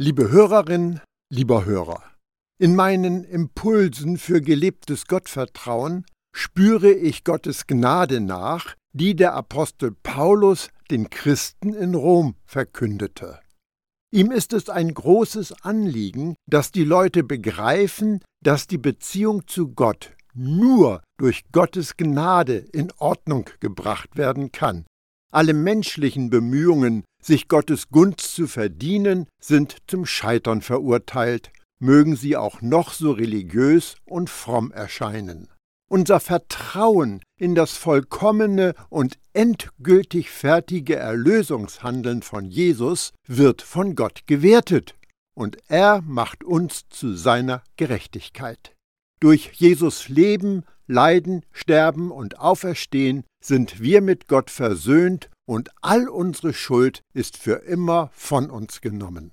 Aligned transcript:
Liebe 0.00 0.30
Hörerin, 0.30 1.00
lieber 1.28 1.64
Hörer, 1.64 2.04
in 2.60 2.76
meinen 2.76 3.24
Impulsen 3.24 4.16
für 4.16 4.40
gelebtes 4.40 5.08
Gottvertrauen 5.08 6.06
spüre 6.32 6.92
ich 6.92 7.24
Gottes 7.24 7.66
Gnade 7.66 8.20
nach, 8.20 8.76
die 8.92 9.16
der 9.16 9.34
Apostel 9.34 9.90
Paulus 9.90 10.68
den 10.88 11.10
Christen 11.10 11.74
in 11.74 11.96
Rom 11.96 12.36
verkündete. 12.44 13.40
Ihm 14.12 14.30
ist 14.30 14.52
es 14.52 14.68
ein 14.68 14.94
großes 14.94 15.64
Anliegen, 15.64 16.36
dass 16.48 16.70
die 16.70 16.84
Leute 16.84 17.24
begreifen, 17.24 18.22
dass 18.40 18.68
die 18.68 18.78
Beziehung 18.78 19.48
zu 19.48 19.74
Gott 19.74 20.12
nur 20.32 21.02
durch 21.18 21.42
Gottes 21.50 21.96
Gnade 21.96 22.54
in 22.54 22.92
Ordnung 22.98 23.50
gebracht 23.58 24.16
werden 24.16 24.52
kann. 24.52 24.86
Alle 25.30 25.52
menschlichen 25.52 26.30
Bemühungen, 26.30 27.04
sich 27.22 27.48
Gottes 27.48 27.90
Gunst 27.90 28.34
zu 28.34 28.46
verdienen, 28.46 29.26
sind 29.40 29.76
zum 29.86 30.06
Scheitern 30.06 30.62
verurteilt, 30.62 31.50
mögen 31.80 32.16
sie 32.16 32.36
auch 32.36 32.62
noch 32.62 32.92
so 32.92 33.12
religiös 33.12 33.96
und 34.04 34.30
fromm 34.30 34.72
erscheinen. 34.72 35.48
Unser 35.90 36.20
Vertrauen 36.20 37.22
in 37.38 37.54
das 37.54 37.76
vollkommene 37.76 38.74
und 38.90 39.18
endgültig 39.32 40.30
fertige 40.30 40.96
Erlösungshandeln 40.96 42.22
von 42.22 42.46
Jesus 42.46 43.12
wird 43.26 43.62
von 43.62 43.94
Gott 43.94 44.26
gewertet, 44.26 44.94
und 45.34 45.56
er 45.68 46.02
macht 46.02 46.42
uns 46.42 46.88
zu 46.88 47.14
seiner 47.14 47.62
Gerechtigkeit. 47.76 48.74
Durch 49.20 49.52
Jesus 49.54 50.08
Leben, 50.08 50.64
Leiden, 50.90 51.44
Sterben 51.52 52.10
und 52.10 52.40
Auferstehen 52.40 53.24
sind 53.44 53.82
wir 53.82 54.00
mit 54.00 54.26
Gott 54.26 54.50
versöhnt 54.50 55.28
und 55.46 55.68
all 55.82 56.08
unsere 56.08 56.54
Schuld 56.54 57.02
ist 57.12 57.36
für 57.36 57.62
immer 57.66 58.08
von 58.14 58.50
uns 58.50 58.80
genommen. 58.80 59.32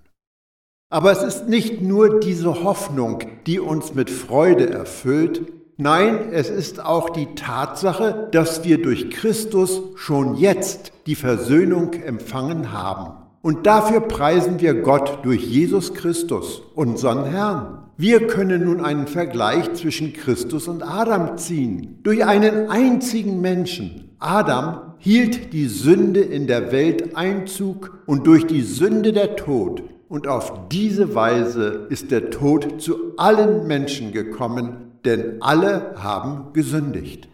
Aber 0.90 1.14
es 1.14 1.24
ist 1.24 1.48
nicht 1.48 1.82
nur 1.82 2.20
diese 2.20 2.64
Hoffnung, 2.64 3.24
die 3.48 3.62
uns 3.62 3.96
mit 3.96 4.10
Freude 4.10 4.70
erfüllt, 4.70 5.52
nein, 5.78 6.34
es 6.34 6.50
ist 6.50 6.82
auch 6.82 7.10
die 7.10 7.36
Tatsache, 7.36 8.28
dass 8.32 8.66
wir 8.66 8.82
durch 8.82 9.10
Christus 9.10 9.82
schon 9.96 10.36
jetzt 10.36 10.92
die 11.06 11.16
Versöhnung 11.16 11.94
empfangen 11.94 12.74
haben. 12.74 13.25
Und 13.46 13.68
dafür 13.68 14.00
preisen 14.00 14.60
wir 14.60 14.74
Gott 14.82 15.24
durch 15.24 15.46
Jesus 15.46 15.94
Christus, 15.94 16.64
unseren 16.74 17.26
Herrn. 17.26 17.92
Wir 17.96 18.26
können 18.26 18.66
nun 18.66 18.84
einen 18.84 19.06
Vergleich 19.06 19.72
zwischen 19.76 20.14
Christus 20.14 20.68
und 20.68 20.82
Adam 20.82 21.38
ziehen. 21.38 22.00
Durch 22.02 22.26
einen 22.26 22.72
einzigen 22.72 23.42
Menschen, 23.42 24.16
Adam, 24.18 24.96
hielt 24.98 25.54
die 25.54 25.68
Sünde 25.68 26.22
in 26.22 26.48
der 26.48 26.72
Welt 26.72 27.16
Einzug 27.16 28.00
und 28.08 28.26
durch 28.26 28.48
die 28.48 28.64
Sünde 28.64 29.14
der 29.14 29.36
Tod. 29.36 29.84
Und 30.10 30.26
auf 30.28 30.68
diese 30.70 31.14
Weise 31.14 31.86
ist 31.92 32.10
der 32.10 32.32
Tod 32.32 32.82
zu 32.82 33.16
allen 33.18 33.68
Menschen 33.68 34.12
gekommen, 34.12 34.98
denn 35.06 35.44
alle 35.44 35.94
haben 35.98 36.52
gesündigt. 36.54 37.30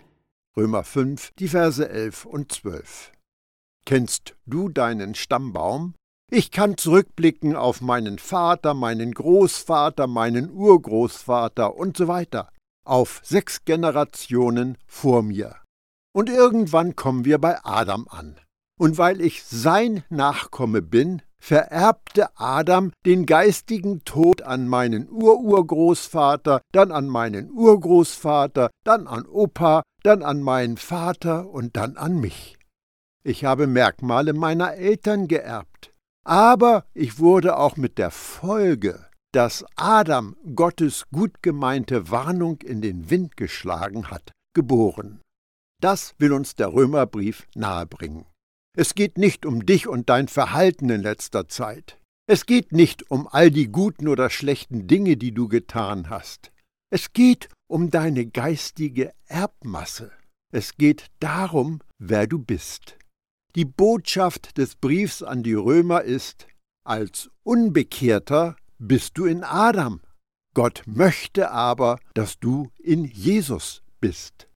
Römer 0.58 0.84
5, 0.84 1.32
die 1.40 1.48
Verse 1.48 1.90
11 1.90 2.26
und 2.26 2.52
12. 2.52 3.14
Kennst 3.86 4.36
du 4.46 4.68
deinen 4.68 5.16
Stammbaum? 5.16 5.94
Ich 6.34 6.50
kann 6.50 6.78
zurückblicken 6.78 7.58
auf 7.58 7.82
meinen 7.82 8.18
Vater, 8.18 8.74
meinen 8.74 9.14
Großvater, 9.14 10.08
meinen 10.08 10.50
Urgroßvater 10.50 11.76
und 11.76 11.98
so 11.98 12.08
weiter, 12.08 12.48
auf 12.86 13.20
sechs 13.22 13.66
Generationen 13.66 14.78
vor 14.88 15.24
mir. 15.24 15.58
Und 16.14 16.30
irgendwann 16.30 16.96
kommen 16.96 17.26
wir 17.26 17.38
bei 17.38 17.60
Adam 17.66 18.08
an. 18.10 18.38
Und 18.80 18.98
weil 18.98 19.20
ich 19.20 19.44
sein 19.44 20.06
Nachkomme 20.10 20.82
bin, 20.82 21.22
vererbte 21.38 22.30
Adam 22.40 22.94
den 23.06 23.26
geistigen 23.26 24.06
Tod 24.06 24.42
an 24.42 24.70
meinen 24.70 25.10
Ururgroßvater, 25.10 26.62
dann 26.72 26.94
an 26.94 27.08
meinen 27.08 27.52
Urgroßvater, 27.52 28.70
dann 28.86 29.06
an 29.06 29.26
Opa, 29.26 29.84
dann 30.02 30.24
an 30.24 30.42
meinen 30.42 30.78
Vater 30.78 31.50
und 31.50 31.76
dann 31.76 31.98
an 31.98 32.22
mich. 32.22 32.58
Ich 33.26 33.44
habe 33.44 33.68
Merkmale 33.68 34.32
meiner 34.32 34.76
Eltern 34.76 35.28
geerbt. 35.28 35.91
Aber 36.24 36.86
ich 36.94 37.20
wurde 37.20 37.58
auch 37.58 37.78
mit 37.78 37.98
der 37.98 38.12
Folge, 38.12 39.08
dass 39.34 39.66
Adam 39.76 40.36
Gottes 40.56 41.06
gut 41.12 41.42
gemeinte 41.42 42.12
Warnung 42.12 42.62
in 42.62 42.82
den 42.82 43.10
Wind 43.10 43.38
geschlagen 43.38 44.12
hat, 44.12 44.32
geboren. 44.54 45.22
Das 45.82 46.14
will 46.20 46.34
uns 46.34 46.56
der 46.56 46.74
Römerbrief 46.74 47.48
nahebringen. 47.56 48.26
Es 48.78 48.94
geht 48.94 49.18
nicht 49.18 49.46
um 49.46 49.66
dich 49.66 49.88
und 49.88 50.10
dein 50.10 50.28
Verhalten 50.28 50.90
in 50.90 51.02
letzter 51.02 51.48
Zeit. 51.48 51.98
Es 52.28 52.46
geht 52.46 52.72
nicht 52.72 53.10
um 53.10 53.28
all 53.28 53.52
die 53.52 53.68
guten 53.68 54.08
oder 54.08 54.30
schlechten 54.30 54.88
Dinge, 54.88 55.18
die 55.18 55.34
du 55.34 55.48
getan 55.48 56.10
hast. 56.10 56.52
Es 56.90 57.14
geht 57.14 57.50
um 57.68 57.90
deine 57.90 58.26
geistige 58.26 59.14
Erbmasse. 59.28 60.12
Es 60.54 60.76
geht 60.76 61.08
darum, 61.20 61.80
wer 61.98 62.28
du 62.28 62.38
bist. 62.38 62.98
Die 63.56 63.66
Botschaft 63.66 64.58
des 64.58 64.76
Briefs 64.76 65.22
an 65.22 65.44
die 65.44 65.54
Römer 65.54 66.04
ist, 66.04 66.48
als 66.86 67.30
Unbekehrter 67.44 68.56
bist 68.80 69.18
du 69.18 69.26
in 69.26 69.44
Adam. 69.44 70.02
Gott 70.54 70.84
möchte 70.86 71.52
aber, 71.52 72.00
dass 72.14 72.40
du 72.40 72.72
in 72.80 73.04
Jesus 73.04 73.84
bist. 74.00 74.48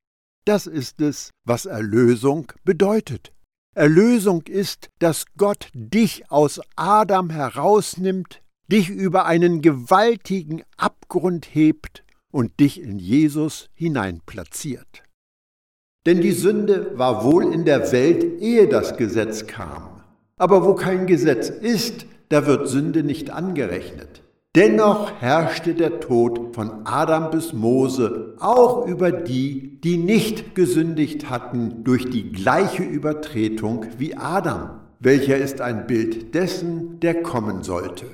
Das 0.46 0.66
ist 0.66 1.02
es, 1.02 1.32
was 1.44 1.66
Erlösung 1.66 2.52
bedeutet. 2.64 3.34
Erlösung 3.76 4.44
ist, 4.44 4.90
dass 5.00 5.26
Gott 5.38 5.70
dich 5.74 6.32
aus 6.32 6.62
Adam 6.78 7.30
herausnimmt, 7.30 8.42
dich 8.72 8.90
über 8.90 9.26
einen 9.26 9.62
gewaltigen 9.62 10.64
Abgrund 10.78 11.54
hebt 11.54 12.06
und 12.32 12.60
dich 12.62 12.80
in 12.80 13.00
Jesus 13.00 13.70
hineinplatziert. 13.74 15.05
Denn 16.06 16.22
die 16.22 16.32
Sünde 16.32 16.92
war 16.96 17.24
wohl 17.24 17.52
in 17.52 17.66
der 17.66 17.92
Welt, 17.92 18.42
ehe 18.42 18.68
das 18.68 18.98
Gesetz 18.98 19.48
kam. 19.48 20.02
Aber 20.38 20.66
wo 20.66 20.76
kein 20.76 21.08
Gesetz 21.08 21.50
ist, 21.50 22.06
da 22.30 22.46
wird 22.46 22.68
Sünde 22.68 23.04
nicht 23.04 23.32
angerechnet. 23.32 24.22
Dennoch 24.56 25.12
herrschte 25.20 25.74
der 25.74 26.00
Tod 26.00 26.56
von 26.56 26.86
Adam 26.86 27.30
bis 27.30 27.52
Mose 27.52 28.36
auch 28.40 28.88
über 28.88 29.12
die, 29.12 29.82
die 29.82 29.98
nicht 29.98 30.56
gesündigt 30.56 31.30
hatten 31.30 31.84
durch 31.84 32.10
die 32.10 32.32
gleiche 32.32 32.84
Übertretung 32.84 33.86
wie 33.98 34.16
Adam, 34.16 34.80
welcher 35.00 35.38
ist 35.38 35.60
ein 35.60 35.88
Bild 35.88 36.34
dessen, 36.36 37.02
der 37.02 37.22
kommen 37.22 37.64
sollte. 37.64 38.06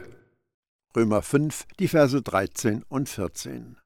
Römer 0.96 1.22
5, 1.22 1.66
die 1.80 1.88
Verse 1.88 2.22
13 2.22 2.84
und 2.90 3.08
14. 3.08 3.78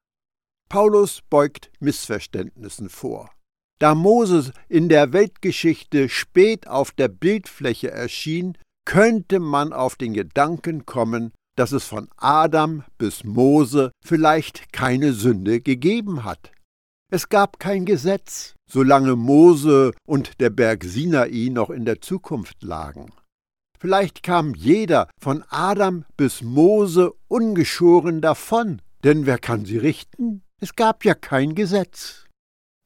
Paulus 0.70 1.20
beugt 1.28 1.70
Missverständnissen 1.78 2.88
vor. 2.88 3.35
Da 3.78 3.94
Moses 3.94 4.52
in 4.68 4.88
der 4.88 5.12
Weltgeschichte 5.12 6.08
spät 6.08 6.66
auf 6.66 6.92
der 6.92 7.08
Bildfläche 7.08 7.90
erschien, 7.90 8.56
könnte 8.86 9.38
man 9.38 9.72
auf 9.72 9.96
den 9.96 10.14
Gedanken 10.14 10.86
kommen, 10.86 11.32
dass 11.56 11.72
es 11.72 11.84
von 11.84 12.08
Adam 12.16 12.84
bis 12.98 13.24
Mose 13.24 13.90
vielleicht 14.04 14.72
keine 14.72 15.12
Sünde 15.12 15.60
gegeben 15.60 16.24
hat. 16.24 16.52
Es 17.12 17.28
gab 17.28 17.58
kein 17.58 17.84
Gesetz, 17.84 18.54
solange 18.70 19.14
Mose 19.14 19.92
und 20.06 20.40
der 20.40 20.50
Berg 20.50 20.84
Sinai 20.84 21.50
noch 21.50 21.70
in 21.70 21.84
der 21.84 22.00
Zukunft 22.00 22.62
lagen. 22.62 23.12
Vielleicht 23.78 24.22
kam 24.22 24.54
jeder 24.54 25.08
von 25.20 25.44
Adam 25.48 26.04
bis 26.16 26.42
Mose 26.42 27.12
ungeschoren 27.28 28.20
davon, 28.20 28.80
denn 29.04 29.26
wer 29.26 29.38
kann 29.38 29.64
sie 29.64 29.78
richten? 29.78 30.42
Es 30.60 30.74
gab 30.74 31.04
ja 31.04 31.14
kein 31.14 31.54
Gesetz. 31.54 32.25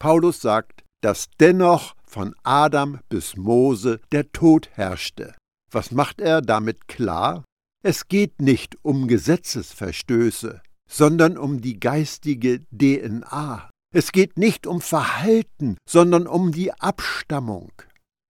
Paulus 0.01 0.41
sagt, 0.41 0.83
dass 1.03 1.29
dennoch 1.39 1.93
von 2.03 2.33
Adam 2.41 3.01
bis 3.09 3.37
Mose 3.37 4.01
der 4.11 4.31
Tod 4.31 4.67
herrschte. 4.73 5.35
Was 5.71 5.91
macht 5.91 6.21
er 6.21 6.41
damit 6.41 6.87
klar? 6.87 7.45
Es 7.83 8.07
geht 8.07 8.41
nicht 8.41 8.83
um 8.83 9.07
Gesetzesverstöße, 9.07 10.59
sondern 10.89 11.37
um 11.37 11.61
die 11.61 11.79
geistige 11.79 12.61
DNA. 12.71 13.69
Es 13.93 14.11
geht 14.11 14.39
nicht 14.39 14.65
um 14.65 14.81
Verhalten, 14.81 15.77
sondern 15.87 16.25
um 16.25 16.51
die 16.51 16.73
Abstammung. 16.73 17.71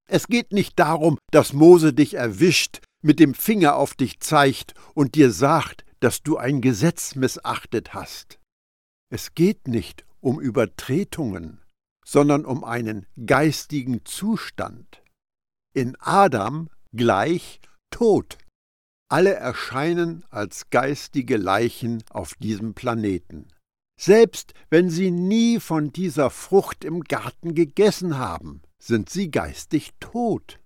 Es 0.10 0.28
geht 0.28 0.52
nicht 0.52 0.78
darum, 0.78 1.18
dass 1.32 1.54
Mose 1.54 1.94
dich 1.94 2.16
erwischt, 2.16 2.82
mit 3.02 3.18
dem 3.18 3.34
Finger 3.34 3.78
auf 3.78 3.94
dich 3.94 4.20
zeigt 4.20 4.74
und 4.94 5.16
dir 5.16 5.32
sagt, 5.32 5.86
dass 6.02 6.22
du 6.22 6.36
ein 6.36 6.60
Gesetz 6.60 7.16
missachtet 7.16 7.94
hast. 7.94 8.40
Es 9.10 9.36
geht 9.36 9.70
nicht 9.70 10.04
um 10.20 10.42
Übertretungen, 10.42 11.61
sondern 12.06 12.46
um 12.46 12.64
einen 12.64 13.06
geistigen 13.26 14.06
Zustand. 14.06 15.04
In 15.74 15.96
Adam 16.00 16.70
gleich 16.94 17.62
Tod. 17.92 18.38
Alle 19.10 19.34
erscheinen 19.34 20.24
als 20.30 20.70
geistige 20.70 21.38
Leichen 21.38 22.04
auf 22.10 22.34
diesem 22.36 22.74
Planeten. 22.74 23.48
Selbst 24.00 24.54
wenn 24.70 24.90
sie 24.90 25.12
nie 25.12 25.60
von 25.60 25.92
dieser 25.92 26.30
Frucht 26.30 26.84
im 26.84 27.04
Garten 27.04 27.54
gegessen 27.54 28.18
haben, 28.18 28.62
sind 28.82 29.10
sie 29.10 29.30
geistig 29.30 29.92
tot. 30.00 30.60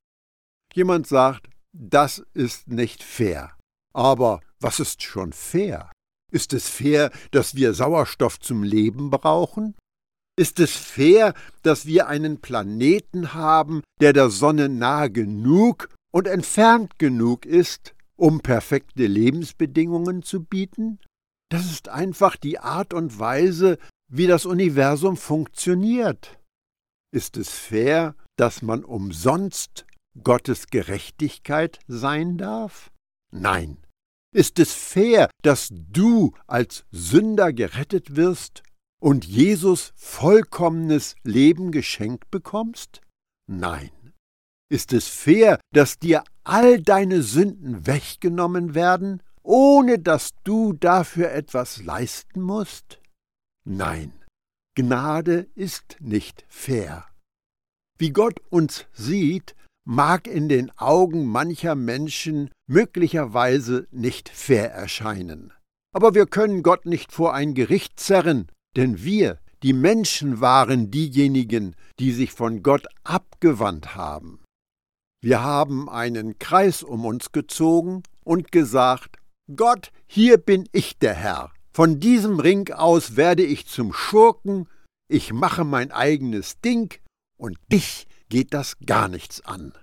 Jemand 0.74 1.08
sagt, 1.08 1.50
das 1.74 2.20
ist 2.34 2.68
nicht 2.68 3.04
fair. 3.04 3.58
Aber 3.94 4.42
Was 4.60 4.80
ist 4.80 5.04
schon 5.04 5.34
fair? 5.34 5.92
Ist 6.32 6.54
es 6.54 6.70
fair, 6.70 7.12
dass 7.32 7.56
wir 7.56 7.74
Sauerstoff 7.74 8.40
zum 8.40 8.64
Leben 8.64 9.10
brauchen? 9.10 9.76
Ist 10.38 10.60
es 10.60 10.76
fair, 10.76 11.34
dass 11.64 11.86
wir 11.86 12.08
einen 12.08 12.42
Planeten 12.42 13.34
haben, 13.34 13.84
der 14.02 14.12
der 14.12 14.30
Sonne 14.30 14.68
nahe 14.68 15.10
genug 15.10 15.90
und 16.12 16.28
entfernt 16.28 17.00
genug 17.00 17.46
ist, 17.46 17.96
um 18.18 18.42
perfekte 18.42 19.08
Lebensbedingungen 19.08 20.24
zu 20.24 20.44
bieten? 20.44 21.00
Das 21.50 21.66
ist 21.72 21.88
einfach 21.88 22.36
die 22.36 22.60
Art 22.60 22.94
und 22.94 23.18
Weise, 23.18 23.78
wie 24.12 24.28
das 24.28 24.46
Universum 24.46 25.16
funktioniert. 25.16 26.38
Ist 27.14 27.38
es 27.38 27.50
fair, 27.52 28.16
dass 28.36 28.62
man 28.62 28.84
umsonst 28.84 29.86
Gottes 30.22 30.68
Gerechtigkeit 30.68 31.80
sein 31.88 32.38
darf? 32.38 32.92
Nein. 33.32 33.78
Ist 34.34 34.60
es 34.60 34.74
fair, 34.74 35.30
dass 35.44 35.70
du 35.72 36.34
als 36.46 36.84
Sünder 36.92 37.54
gerettet 37.54 38.18
wirst 38.18 38.64
und 39.06 39.24
Jesus 39.24 39.94
vollkommenes 39.96 41.16
Leben 41.22 41.72
geschenkt 41.72 42.32
bekommst? 42.32 43.02
Nein. 43.48 43.92
Ist 44.68 44.94
es 44.94 45.08
fair, 45.08 45.60
dass 45.72 46.00
dir 46.00 46.24
all 46.44 46.82
deine 46.82 47.22
Sünden 47.22 47.86
weggenommen 47.86 48.74
werden, 48.74 49.22
ohne 49.44 50.00
dass 50.00 50.32
du 50.44 50.74
dafür 50.74 51.32
etwas 51.34 51.84
leisten 51.84 52.42
musst? 52.42 53.00
Nein. 53.64 54.12
Gnade 54.76 55.50
ist 55.54 55.98
nicht 56.00 56.44
fair. 56.48 57.06
Wie 58.00 58.10
Gott 58.10 58.40
uns 58.50 58.88
sieht, 58.92 59.56
mag 59.88 60.26
in 60.26 60.50
den 60.50 60.76
Augen 60.80 61.28
mancher 61.28 61.76
Menschen 61.76 62.50
möglicherweise 62.66 63.88
nicht 63.92 64.30
fair 64.30 64.72
erscheinen. 64.72 65.54
Aber 65.94 66.16
wir 66.16 66.26
können 66.26 66.64
Gott 66.64 66.88
nicht 66.88 67.12
vor 67.12 67.36
ein 67.36 67.54
Gericht 67.54 68.00
zerren, 68.00 68.48
denn 68.76 69.04
wir, 69.04 69.40
die 69.64 69.74
Menschen, 69.74 70.42
waren 70.42 70.92
diejenigen, 70.92 71.76
die 72.00 72.12
sich 72.12 72.32
von 72.32 72.62
Gott 72.62 72.88
abgewandt 73.04 73.96
haben. 73.96 74.40
Wir 75.22 75.42
haben 75.42 75.90
einen 75.90 76.38
Kreis 76.38 76.84
um 76.84 77.06
uns 77.06 77.32
gezogen 77.32 78.04
und 78.24 78.52
gesagt, 78.52 79.18
Gott, 79.56 79.92
hier 80.08 80.38
bin 80.38 80.68
ich 80.72 81.00
der 81.00 81.14
Herr. 81.14 81.52
Von 81.74 82.00
diesem 82.00 82.40
Ring 82.40 82.72
aus 82.72 83.16
werde 83.16 83.44
ich 83.44 83.68
zum 83.68 83.92
Schurken, 83.92 84.70
ich 85.08 85.34
mache 85.34 85.64
mein 85.64 85.92
eigenes 85.92 86.60
Ding 86.62 87.00
und 87.38 87.58
dich 87.72 88.08
geht 88.30 88.54
das 88.54 88.78
gar 88.86 89.08
nichts 89.08 89.44
an. 89.46 89.74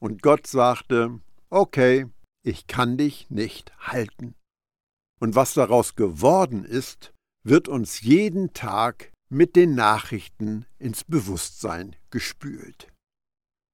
Und 0.00 0.22
Gott 0.22 0.46
sagte, 0.46 1.20
okay, 1.48 2.06
ich 2.44 2.66
kann 2.66 2.96
dich 2.96 3.30
nicht 3.30 3.72
halten. 3.78 4.34
Und 5.20 5.34
was 5.34 5.54
daraus 5.54 5.94
geworden 5.94 6.64
ist, 6.64 7.11
wird 7.44 7.68
uns 7.68 8.00
jeden 8.00 8.52
Tag 8.52 9.12
mit 9.28 9.56
den 9.56 9.74
Nachrichten 9.74 10.66
ins 10.78 11.04
Bewusstsein 11.04 11.96
gespült. 12.10 12.88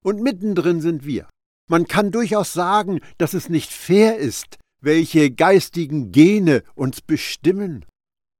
Und 0.05 0.23
mittendrin 0.23 0.81
sind 0.81 1.05
wir. 1.05 1.29
Man 1.69 1.87
kann 1.87 2.12
durchaus 2.12 2.53
sagen, 2.53 3.00
dass 3.19 3.35
es 3.35 3.49
nicht 3.49 3.70
fair 3.70 4.17
ist, 4.17 4.59
welche 4.81 5.31
geistigen 5.31 6.12
Gene 6.12 6.62
uns 6.75 7.00
bestimmen. 7.00 7.85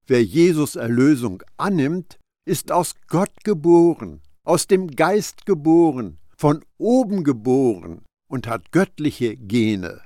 Wer 0.07 0.25
Jesus 0.25 0.77
Erlösung 0.77 1.43
annimmt, 1.57 2.19
ist 2.47 2.73
aus 2.73 2.95
Gott 3.09 3.45
geboren, 3.45 4.23
aus 4.45 4.67
dem 4.67 4.89
Geist 4.89 5.45
geboren, 5.45 6.19
von 6.37 6.65
oben 6.79 7.25
geboren 7.25 8.05
und 8.31 8.47
hat 8.47 8.73
göttliche 8.73 9.37
Gene. 9.37 10.01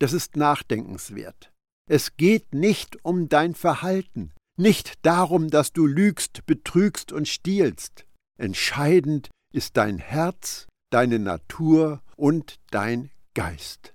Das 0.00 0.12
ist 0.12 0.36
nachdenkenswert. 0.36 1.52
Es 1.88 2.16
geht 2.16 2.54
nicht 2.54 3.04
um 3.04 3.28
dein 3.28 3.54
Verhalten, 3.54 4.32
nicht 4.58 4.94
darum, 5.02 5.50
dass 5.50 5.72
du 5.72 5.86
lügst, 5.86 6.44
betrügst 6.46 7.12
und 7.12 7.28
stiehlst. 7.28 8.06
Entscheidend 8.38 9.30
ist 9.52 9.76
dein 9.76 9.98
Herz, 9.98 10.66
deine 10.90 11.18
Natur 11.18 12.02
und 12.16 12.56
dein 12.70 13.10
Geist. 13.34 13.94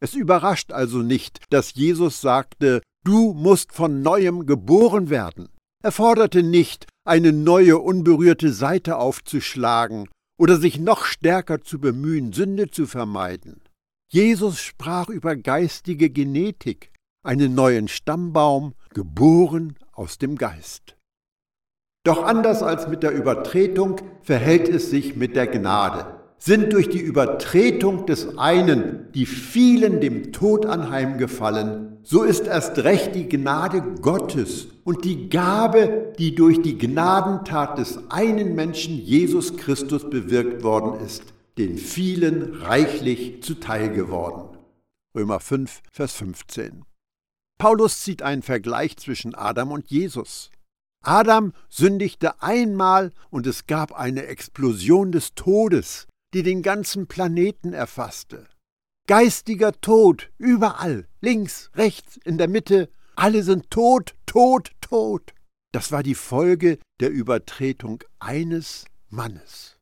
Es 0.00 0.14
überrascht 0.14 0.72
also 0.72 0.98
nicht, 0.98 1.40
dass 1.50 1.74
Jesus 1.74 2.20
sagte, 2.20 2.82
du 3.04 3.34
musst 3.34 3.72
von 3.72 4.02
neuem 4.02 4.46
geboren 4.46 5.10
werden. 5.10 5.48
Er 5.82 5.92
forderte 5.92 6.42
nicht, 6.42 6.86
eine 7.06 7.32
neue 7.32 7.78
unberührte 7.78 8.52
Seite 8.52 8.96
aufzuschlagen 8.96 10.08
oder 10.38 10.58
sich 10.58 10.78
noch 10.78 11.04
stärker 11.04 11.62
zu 11.62 11.80
bemühen, 11.80 12.32
Sünde 12.32 12.70
zu 12.70 12.86
vermeiden. 12.86 13.62
Jesus 14.10 14.60
sprach 14.60 15.08
über 15.08 15.36
geistige 15.36 16.10
Genetik, 16.10 16.92
einen 17.22 17.54
neuen 17.54 17.88
Stammbaum, 17.88 18.74
geboren 18.94 19.76
aus 19.92 20.18
dem 20.18 20.36
Geist. 20.36 20.96
Doch 22.02 22.22
anders 22.22 22.62
als 22.62 22.88
mit 22.88 23.02
der 23.02 23.12
Übertretung 23.12 23.96
verhält 24.22 24.68
es 24.68 24.90
sich 24.90 25.16
mit 25.16 25.36
der 25.36 25.46
Gnade. 25.46 26.18
Sind 26.38 26.72
durch 26.72 26.88
die 26.88 27.00
Übertretung 27.00 28.06
des 28.06 28.38
einen 28.38 29.12
die 29.12 29.26
vielen 29.26 30.00
dem 30.00 30.32
Tod 30.32 30.64
anheimgefallen, 30.64 31.98
so 32.02 32.22
ist 32.22 32.46
erst 32.46 32.78
recht 32.78 33.14
die 33.14 33.28
Gnade 33.28 33.82
Gottes 34.00 34.68
und 34.84 35.04
die 35.04 35.28
Gabe, 35.28 36.14
die 36.18 36.34
durch 36.34 36.62
die 36.62 36.78
Gnadentat 36.78 37.76
des 37.76 38.10
einen 38.10 38.54
Menschen 38.54 38.96
Jesus 38.96 39.58
Christus 39.58 40.08
bewirkt 40.08 40.62
worden 40.62 41.04
ist, 41.04 41.24
den 41.58 41.76
vielen 41.76 42.54
reichlich 42.54 43.42
zuteil 43.42 43.90
geworden. 43.90 44.56
Römer 45.14 45.40
5, 45.40 45.82
Vers 45.92 46.14
15. 46.14 46.84
Paulus 47.60 48.00
zieht 48.00 48.22
einen 48.22 48.40
Vergleich 48.40 48.96
zwischen 48.96 49.34
Adam 49.34 49.70
und 49.70 49.90
Jesus. 49.90 50.50
Adam 51.04 51.52
sündigte 51.68 52.40
einmal 52.40 53.12
und 53.28 53.46
es 53.46 53.66
gab 53.66 53.92
eine 53.92 54.24
Explosion 54.28 55.12
des 55.12 55.34
Todes, 55.34 56.08
die 56.32 56.42
den 56.42 56.62
ganzen 56.62 57.06
Planeten 57.06 57.74
erfasste. 57.74 58.48
Geistiger 59.06 59.78
Tod, 59.78 60.30
überall, 60.38 61.06
links, 61.20 61.70
rechts, 61.74 62.16
in 62.24 62.38
der 62.38 62.48
Mitte, 62.48 62.88
alle 63.14 63.42
sind 63.42 63.70
tot, 63.70 64.14
tot, 64.24 64.70
tot. 64.80 65.34
Das 65.72 65.92
war 65.92 66.02
die 66.02 66.14
Folge 66.14 66.78
der 66.98 67.10
Übertretung 67.10 68.02
eines 68.20 68.86
Mannes. 69.10 69.76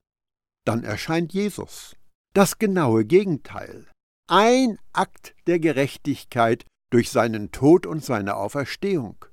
Dann 0.65 0.83
erscheint 0.83 1.33
Jesus. 1.33 1.95
Das 2.35 2.59
genaue 2.59 3.05
Gegenteil. 3.05 3.87
Ein 4.27 4.81
Akt 4.93 5.37
der 5.47 5.61
Gerechtigkeit 5.61 6.65
durch 6.91 7.11
seinen 7.11 7.51
Tod 7.51 7.87
und 7.87 8.05
seine 8.05 8.37
Auferstehung. 8.37 9.25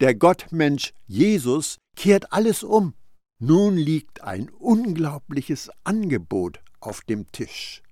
Der 0.00 0.14
Gottmensch 0.14 0.92
Jesus 1.06 1.78
kehrt 1.96 2.32
alles 2.32 2.62
um. 2.62 2.94
Nun 3.40 3.76
liegt 3.76 4.22
ein 4.22 4.50
unglaubliches 4.50 5.70
Angebot 5.84 6.60
auf 6.80 7.02
dem 7.02 7.30
Tisch. 7.32 7.82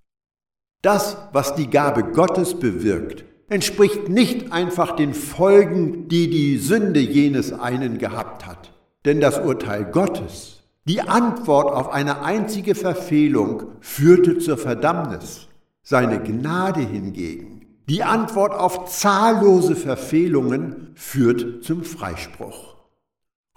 Das, 0.83 1.17
was 1.33 1.55
die 1.55 1.69
Gabe 1.69 2.05
Gottes 2.05 2.59
bewirkt, 2.59 3.25
entspricht 3.49 4.09
nicht 4.09 4.53
einfach 4.53 4.95
den 4.97 5.15
Folgen, 5.15 6.09
die 6.09 6.31
die 6.31 6.59
Sünde 6.59 7.01
jenes 7.01 7.53
einen 7.53 7.99
gehabt 7.99 8.47
hat. 8.47 8.73
Denn 9.05 9.21
das 9.21 9.39
Urteil 9.39 9.85
Gottes, 9.85 10.63
die 10.85 11.01
Antwort 11.01 11.73
auf 11.73 11.89
eine 11.89 12.23
einzige 12.23 12.75
Verfehlung, 12.75 13.65
führte 13.81 14.39
zur 14.39 14.59
Verdammnis. 14.59 15.49
Seine 15.83 16.21
Gnade 16.21 16.81
hingegen, 16.81 17.56
die 17.89 18.03
Antwort 18.03 18.53
auf 18.53 18.87
zahllose 18.87 19.77
Verfehlungen, 19.77 20.93
führt 20.97 21.63
zum 21.65 21.85
Freispruch. 21.85 22.77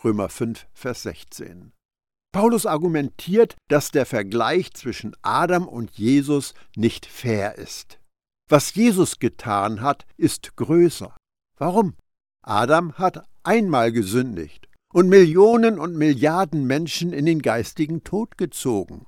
Römer 0.03 0.29
5, 0.29 0.67
Vers 0.73 1.03
16. 1.03 1.71
Paulus 2.31 2.67
argumentiert, 2.67 3.55
dass 3.69 3.89
der 3.89 4.05
Vergleich 4.05 4.73
zwischen 4.73 5.15
Adam 5.23 5.67
und 5.67 5.91
Jesus 5.97 6.53
nicht 6.75 7.07
fair 7.07 7.57
ist. 7.57 7.99
Was 8.47 8.75
Jesus 8.75 9.17
getan 9.17 9.81
hat, 9.81 10.05
ist 10.15 10.55
größer. 10.55 11.15
Warum? 11.57 11.95
Adam 12.43 12.93
hat 12.93 13.25
einmal 13.43 13.91
gesündigt 13.91 14.67
und 14.93 15.09
Millionen 15.09 15.79
und 15.79 15.95
Milliarden 15.95 16.65
Menschen 16.65 17.13
in 17.13 17.25
den 17.25 17.41
geistigen 17.41 18.03
Tod 18.03 18.37
gezogen. 18.37 19.07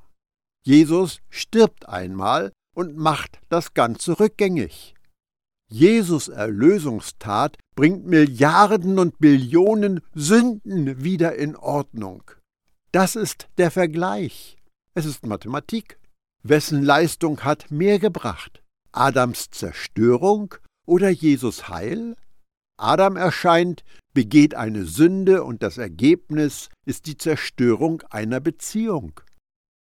Jesus 0.63 1.19
stirbt 1.29 1.87
einmal 1.87 2.51
und 2.75 2.97
macht 2.97 3.39
das 3.49 3.73
Ganze 3.73 4.19
rückgängig. 4.19 4.95
Jesus 5.73 6.27
Erlösungstat 6.27 7.57
bringt 7.75 8.05
Milliarden 8.05 8.99
und 8.99 9.19
Billionen 9.19 10.01
Sünden 10.13 11.01
wieder 11.01 11.35
in 11.35 11.55
Ordnung. 11.55 12.23
Das 12.91 13.15
ist 13.15 13.47
der 13.57 13.71
Vergleich. 13.71 14.57
Es 14.95 15.05
ist 15.05 15.25
Mathematik. 15.25 15.97
Wessen 16.43 16.83
Leistung 16.83 17.45
hat 17.45 17.71
mehr 17.71 17.99
gebracht? 17.99 18.61
Adams 18.91 19.49
Zerstörung 19.49 20.55
oder 20.85 21.09
Jesus 21.09 21.69
Heil? 21.69 22.17
Adam 22.77 23.15
erscheint, 23.15 23.85
begeht 24.13 24.55
eine 24.55 24.85
Sünde 24.85 25.45
und 25.45 25.63
das 25.63 25.77
Ergebnis 25.77 26.67
ist 26.85 27.05
die 27.05 27.15
Zerstörung 27.15 28.01
einer 28.09 28.41
Beziehung. 28.41 29.21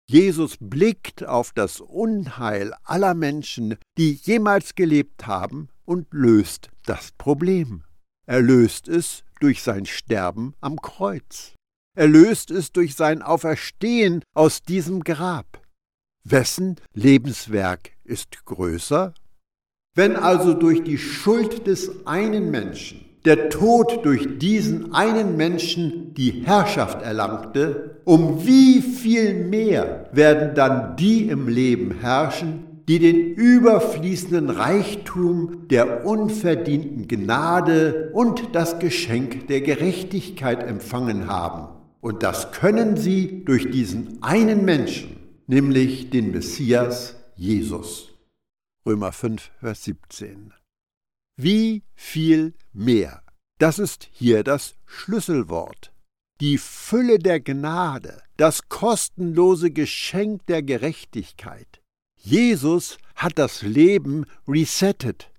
Jesus 0.07 0.57
blickt 0.59 1.25
auf 1.25 1.51
das 1.53 1.81
Unheil 1.81 2.73
aller 2.83 3.13
Menschen, 3.13 3.77
die 3.97 4.13
jemals 4.13 4.75
gelebt 4.75 5.27
haben, 5.27 5.69
und 5.89 6.05
löst 6.11 6.69
das 6.85 7.11
Problem. 7.17 7.83
Er 8.27 8.41
löst 8.41 8.87
es 8.87 9.23
durch 9.39 9.63
sein 9.63 9.87
Sterben 9.87 10.53
am 10.61 10.79
Kreuz. 10.79 11.55
Er 11.97 12.07
löst 12.07 12.51
es 12.51 12.71
durch 12.71 12.93
sein 12.93 13.23
Auferstehen 13.23 14.21
aus 14.35 14.61
diesem 14.61 15.03
Grab. 15.03 15.65
Wessen 16.23 16.75
Lebenswerk 16.93 17.93
ist 18.03 18.45
größer? 18.45 19.15
Wenn 19.95 20.15
also 20.15 20.53
durch 20.53 20.83
die 20.83 20.99
Schuld 20.99 21.65
des 21.65 22.05
einen 22.05 22.51
Menschen 22.51 23.03
der 23.25 23.49
Tod 23.49 24.05
durch 24.05 24.37
diesen 24.37 24.93
einen 24.93 25.35
Menschen 25.37 26.13
die 26.13 26.43
Herrschaft 26.45 27.01
erlangte, 27.01 28.01
um 28.05 28.45
wie 28.45 28.81
viel 28.81 29.45
mehr 29.45 30.07
werden 30.13 30.55
dann 30.55 30.95
die 30.95 31.27
im 31.27 31.47
Leben 31.47 31.99
herrschen, 31.99 32.68
die 32.89 32.97
den 32.97 33.35
überfließenden 33.35 34.49
Reichtum 34.49 35.67
der 35.67 36.07
unverdienten 36.07 37.07
Gnade 37.07 38.09
und 38.13 38.55
das 38.55 38.79
Geschenk 38.79 39.47
der 39.47 39.61
Gerechtigkeit 39.61 40.63
empfangen 40.63 41.27
haben. 41.27 41.67
Und 42.01 42.23
das 42.23 42.51
können 42.51 42.97
sie 42.97 43.45
durch 43.45 43.69
diesen 43.69 44.23
einen 44.23 44.65
Menschen, 44.65 45.17
nämlich 45.45 46.09
den 46.09 46.31
Messias 46.31 47.15
Jesus. 47.35 48.09
Römer 48.87 49.11
5, 49.11 49.51
Vers 49.59 49.83
17. 49.83 50.51
Wie 51.37 51.83
viel 51.93 52.55
mehr? 52.73 53.21
Das 53.59 53.77
ist 53.77 54.09
hier 54.11 54.43
das 54.43 54.73
Schlüsselwort. 54.87 55.93
Die 56.41 56.57
Fülle 56.57 57.19
der 57.19 57.39
Gnade, 57.39 58.23
das 58.35 58.67
kostenlose 58.67 59.69
Geschenk 59.69 60.47
der 60.47 60.63
Gerechtigkeit, 60.63 61.67
Jesus 62.21 62.97
hat 63.15 63.39
das 63.39 63.61
Leben 63.61 64.25
resettet. 64.47 65.31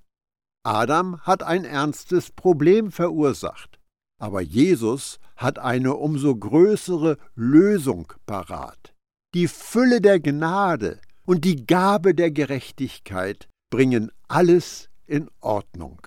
Adam 0.64 1.20
hat 1.20 1.42
ein 1.42 1.64
ernstes 1.64 2.30
Problem 2.30 2.90
verursacht, 2.90 3.78
aber 4.18 4.40
Jesus 4.40 5.18
hat 5.36 5.58
eine 5.58 5.94
umso 5.94 6.34
größere 6.34 7.18
Lösung 7.34 8.12
parat. 8.26 8.94
Die 9.34 9.46
Fülle 9.46 10.00
der 10.00 10.20
Gnade 10.20 11.00
und 11.24 11.44
die 11.44 11.66
Gabe 11.66 12.14
der 12.14 12.30
Gerechtigkeit 12.30 13.48
bringen 13.70 14.10
alles 14.28 14.88
in 15.06 15.30
Ordnung. 15.40 16.06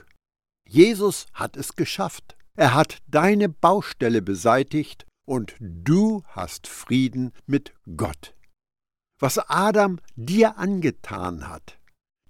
Jesus 0.68 1.28
hat 1.34 1.56
es 1.56 1.76
geschafft. 1.76 2.36
Er 2.56 2.74
hat 2.74 2.98
deine 3.08 3.48
Baustelle 3.48 4.22
beseitigt 4.22 5.06
und 5.26 5.56
du 5.60 6.24
hast 6.28 6.68
Frieden 6.68 7.32
mit 7.46 7.74
Gott 7.96 8.36
was 9.20 9.38
Adam 9.38 10.00
dir 10.16 10.58
angetan 10.58 11.48
hat. 11.50 11.78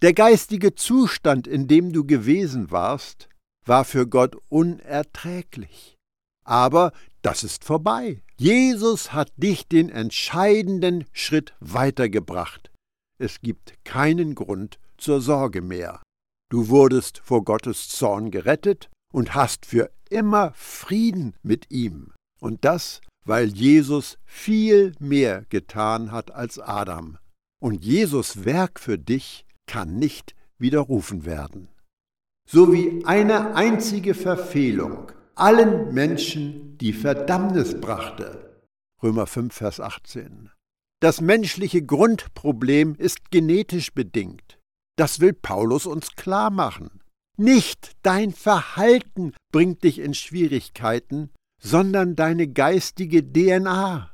Der 0.02 0.14
geistige 0.14 0.76
Zustand, 0.76 1.48
in 1.48 1.68
dem 1.68 1.94
du 1.94 2.06
gewesen 2.06 2.72
warst, 2.72 3.30
war 3.66 3.86
für 3.86 4.08
Gott 4.08 4.36
unerträglich. 4.50 5.98
Aber 6.44 6.92
das 7.22 7.44
ist 7.44 7.64
vorbei. 7.64 8.22
Jesus 8.36 9.14
hat 9.14 9.32
dich 9.38 9.68
den 9.68 9.90
entscheidenden 9.90 11.06
Schritt 11.14 11.54
weitergebracht. 11.62 12.72
Es 13.18 13.40
gibt 13.40 13.86
keinen 13.86 14.36
Grund 14.36 14.80
zur 14.98 15.22
Sorge 15.22 15.62
mehr. 15.62 16.02
Du 16.50 16.68
wurdest 16.68 17.20
vor 17.24 17.46
Gottes 17.46 17.88
Zorn 17.88 18.30
gerettet 18.30 18.90
und 19.14 19.34
hast 19.34 19.66
für 19.66 19.90
immer 20.10 20.52
Frieden 20.56 21.36
mit 21.42 21.72
ihm. 21.72 22.12
Und 22.42 22.66
das 22.66 23.00
weil 23.26 23.48
Jesus 23.48 24.18
viel 24.26 24.94
mehr 25.00 25.46
getan 25.50 26.12
hat 26.12 26.32
als 26.32 26.60
Adam. 26.60 27.18
Und 27.62 27.84
Jesus 27.84 28.46
Werk 28.46 28.80
für 28.80 28.98
dich 28.98 29.46
kann 29.68 29.98
nicht 29.98 30.36
widerrufen 30.58 31.26
werden. 31.26 31.70
So 32.50 32.74
wie 32.74 33.06
eine 33.06 33.56
einzige 33.56 34.14
Verfehlung 34.14 35.12
allen 35.36 35.94
Menschen 35.94 36.78
die 36.78 36.94
Verdammnis 36.94 37.80
brachte. 37.80 38.62
Römer 39.02 39.28
5, 39.28 39.54
Vers 39.54 39.80
18. 39.80 40.52
Das 41.02 41.22
menschliche 41.22 41.84
Grundproblem 41.84 42.96
ist 42.96 43.32
genetisch 43.32 43.94
bedingt. 43.94 44.60
Das 44.96 45.20
will 45.20 45.34
Paulus 45.34 45.86
uns 45.86 46.16
klar 46.16 46.50
machen. 46.50 47.02
Nicht 47.38 47.94
dein 48.04 48.32
Verhalten 48.32 49.34
bringt 49.52 49.84
dich 49.84 50.00
in 50.00 50.14
Schwierigkeiten, 50.14 51.32
sondern 51.64 52.16
deine 52.16 52.48
geistige 52.48 53.24
DNA. 53.24 54.12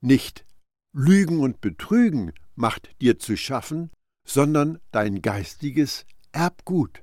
Nicht 0.00 0.46
Lügen 0.92 1.40
und 1.40 1.60
Betrügen 1.60 2.32
macht 2.54 2.88
dir 3.02 3.18
zu 3.18 3.36
schaffen, 3.36 3.90
sondern 4.26 4.78
dein 4.92 5.20
geistiges 5.20 6.06
Erbgut. 6.32 7.02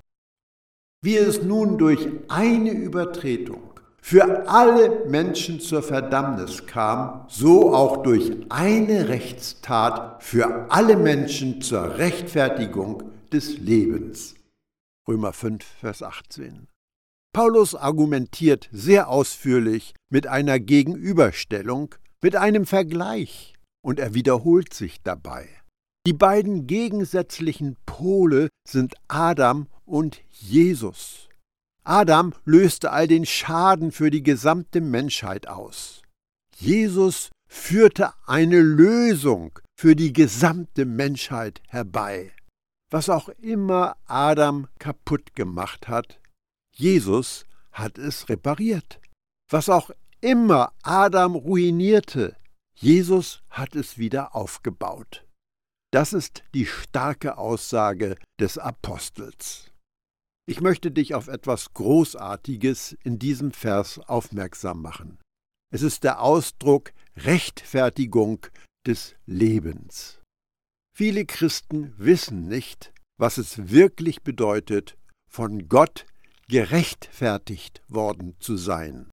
Wie 1.03 1.17
es 1.17 1.43
nun 1.43 1.77
durch 1.77 2.07
eine 2.29 2.71
Übertretung 2.71 3.61
für 4.01 4.47
alle 4.47 5.05
Menschen 5.07 5.59
zur 5.59 5.83
Verdammnis 5.83 6.65
kam, 6.65 7.25
so 7.27 7.73
auch 7.75 8.03
durch 8.03 8.31
eine 8.49 9.09
Rechtstat 9.09 10.23
für 10.23 10.71
alle 10.71 10.97
Menschen 10.97 11.61
zur 11.61 11.97
Rechtfertigung 11.97 13.11
des 13.31 13.57
Lebens. 13.57 14.35
Römer 15.07 15.33
5, 15.33 15.63
Vers 15.63 16.03
18. 16.03 16.67
Paulus 17.33 17.73
argumentiert 17.73 18.69
sehr 18.71 19.09
ausführlich 19.09 19.95
mit 20.11 20.27
einer 20.27 20.59
Gegenüberstellung, 20.59 21.95
mit 22.21 22.35
einem 22.35 22.67
Vergleich, 22.67 23.55
und 23.83 23.99
er 23.99 24.13
wiederholt 24.13 24.73
sich 24.73 25.01
dabei. 25.01 25.49
Die 26.05 26.13
beiden 26.13 26.67
gegensätzlichen 26.67 27.75
Pole 27.87 28.49
sind 28.67 28.93
Adam 29.07 29.67
und 29.85 30.21
Jesus. 30.29 31.27
Adam 31.83 32.33
löste 32.45 32.91
all 32.91 33.07
den 33.07 33.25
Schaden 33.25 33.91
für 33.91 34.11
die 34.11 34.23
gesamte 34.23 34.79
Menschheit 34.79 35.47
aus. 35.47 36.03
Jesus 36.55 37.31
führte 37.49 38.13
eine 38.27 38.61
Lösung 38.61 39.59
für 39.75 39.95
die 39.95 40.13
gesamte 40.13 40.85
Menschheit 40.85 41.61
herbei. 41.67 42.31
Was 42.91 43.09
auch 43.09 43.29
immer 43.41 43.97
Adam 44.05 44.67
kaputt 44.77 45.35
gemacht 45.35 45.87
hat, 45.87 46.19
Jesus 46.75 47.45
hat 47.71 47.97
es 47.97 48.29
repariert. 48.29 48.99
Was 49.49 49.69
auch 49.69 49.91
immer 50.21 50.73
Adam 50.81 51.35
ruinierte, 51.35 52.35
Jesus 52.75 53.41
hat 53.49 53.75
es 53.75 53.97
wieder 53.97 54.35
aufgebaut. 54.35 55.25
Das 55.91 56.13
ist 56.13 56.43
die 56.55 56.65
starke 56.65 57.37
Aussage 57.37 58.17
des 58.39 58.57
Apostels. 58.57 59.71
Ich 60.47 60.59
möchte 60.59 60.91
dich 60.91 61.13
auf 61.13 61.27
etwas 61.27 61.73
Großartiges 61.73 62.97
in 63.03 63.19
diesem 63.19 63.51
Vers 63.51 63.99
aufmerksam 63.99 64.81
machen. 64.81 65.19
Es 65.71 65.83
ist 65.83 66.03
der 66.03 66.21
Ausdruck 66.21 66.93
Rechtfertigung 67.15 68.45
des 68.85 69.15
Lebens. 69.25 70.19
Viele 70.95 71.25
Christen 71.25 71.93
wissen 71.97 72.47
nicht, 72.47 72.91
was 73.17 73.37
es 73.37 73.69
wirklich 73.69 74.23
bedeutet, 74.23 74.97
von 75.29 75.69
Gott 75.69 76.05
gerechtfertigt 76.53 77.81
worden 77.87 78.35
zu 78.39 78.57
sein. 78.57 79.09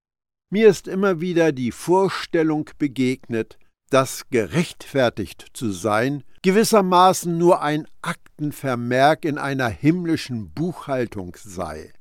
Mir 0.52 0.68
ist 0.68 0.86
immer 0.86 1.22
wieder 1.22 1.52
die 1.52 1.72
Vorstellung 1.72 2.68
begegnet, 2.76 3.58
dass 3.88 4.28
gerechtfertigt 4.28 5.46
zu 5.54 5.70
sein 5.70 6.22
gewissermaßen 6.42 7.38
nur 7.38 7.62
ein 7.62 7.86
Aktenvermerk 8.02 9.24
in 9.24 9.38
einer 9.38 9.68
himmlischen 9.68 10.50
Buchhaltung 10.50 11.34
sei. 11.42 11.94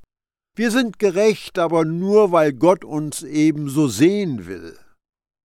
Wir 0.57 0.71
sind 0.71 0.99
gerecht, 0.99 1.57
aber 1.57 1.85
nur 1.85 2.33
weil 2.33 2.51
Gott 2.51 2.83
uns 2.83 3.23
ebenso 3.23 3.87
sehen 3.87 4.45
will. 4.45 4.77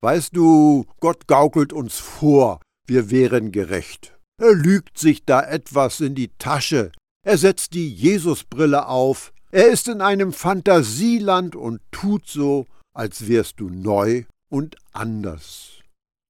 Weißt 0.02 0.34
du, 0.34 0.86
Gott 0.98 1.28
gaukelt 1.28 1.72
uns 1.72 2.00
vor, 2.00 2.60
wir 2.88 3.12
wären 3.12 3.52
gerecht. 3.52 4.18
Er 4.42 4.54
lügt 4.54 4.98
sich 4.98 5.24
da 5.24 5.40
etwas 5.40 6.00
in 6.00 6.16
die 6.16 6.32
Tasche, 6.36 6.90
er 7.24 7.38
setzt 7.38 7.74
die 7.74 7.88
Jesusbrille 7.88 8.88
auf, 8.88 9.32
er 9.54 9.68
ist 9.68 9.86
in 9.86 10.00
einem 10.00 10.32
Fantasieland 10.32 11.54
und 11.54 11.80
tut 11.92 12.26
so, 12.26 12.66
als 12.92 13.28
wärst 13.28 13.60
du 13.60 13.68
neu 13.68 14.24
und 14.48 14.74
anders. 14.92 15.78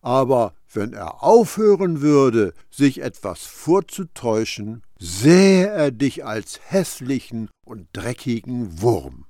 Aber 0.02 0.52
wenn 0.70 0.92
er 0.92 1.22
aufhören 1.22 2.02
würde, 2.02 2.52
sich 2.70 3.00
etwas 3.00 3.46
vorzutäuschen, 3.46 4.82
sähe 4.98 5.68
er 5.68 5.90
dich 5.90 6.26
als 6.26 6.60
hässlichen 6.66 7.48
und 7.64 7.88
dreckigen 7.94 8.82
Wurm. 8.82 9.24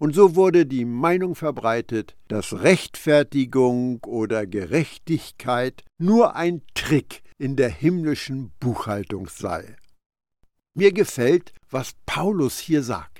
Und 0.00 0.16
so 0.16 0.34
wurde 0.34 0.66
die 0.66 0.84
Meinung 0.84 1.36
verbreitet, 1.36 2.16
dass 2.26 2.52
Rechtfertigung 2.52 4.00
oder 4.04 4.48
Gerechtigkeit 4.48 5.84
nur 5.96 6.34
ein 6.34 6.62
Trick 6.74 7.22
in 7.38 7.54
der 7.54 7.70
himmlischen 7.70 8.50
Buchhaltung 8.58 9.28
sei. 9.28 9.76
Mir 10.74 10.92
gefällt, 10.92 11.52
was 11.70 11.92
Paulus 12.06 12.58
hier 12.58 12.82
sagt, 12.82 13.11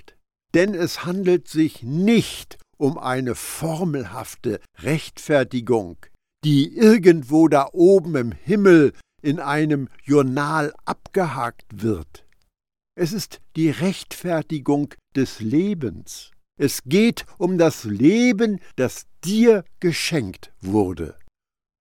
denn 0.53 0.73
es 0.73 1.05
handelt 1.05 1.47
sich 1.47 1.83
nicht 1.83 2.57
um 2.77 2.97
eine 2.97 3.35
formelhafte 3.35 4.59
Rechtfertigung, 4.79 5.97
die 6.43 6.75
irgendwo 6.75 7.47
da 7.47 7.69
oben 7.71 8.15
im 8.15 8.31
Himmel 8.31 8.93
in 9.21 9.39
einem 9.39 9.87
Journal 10.03 10.73
abgehakt 10.85 11.81
wird. 11.81 12.25
Es 12.95 13.13
ist 13.13 13.41
die 13.55 13.69
Rechtfertigung 13.69 14.93
des 15.15 15.39
Lebens. 15.39 16.31
Es 16.59 16.83
geht 16.85 17.25
um 17.37 17.57
das 17.57 17.85
Leben, 17.85 18.59
das 18.75 19.05
dir 19.23 19.63
geschenkt 19.79 20.51
wurde. 20.61 21.17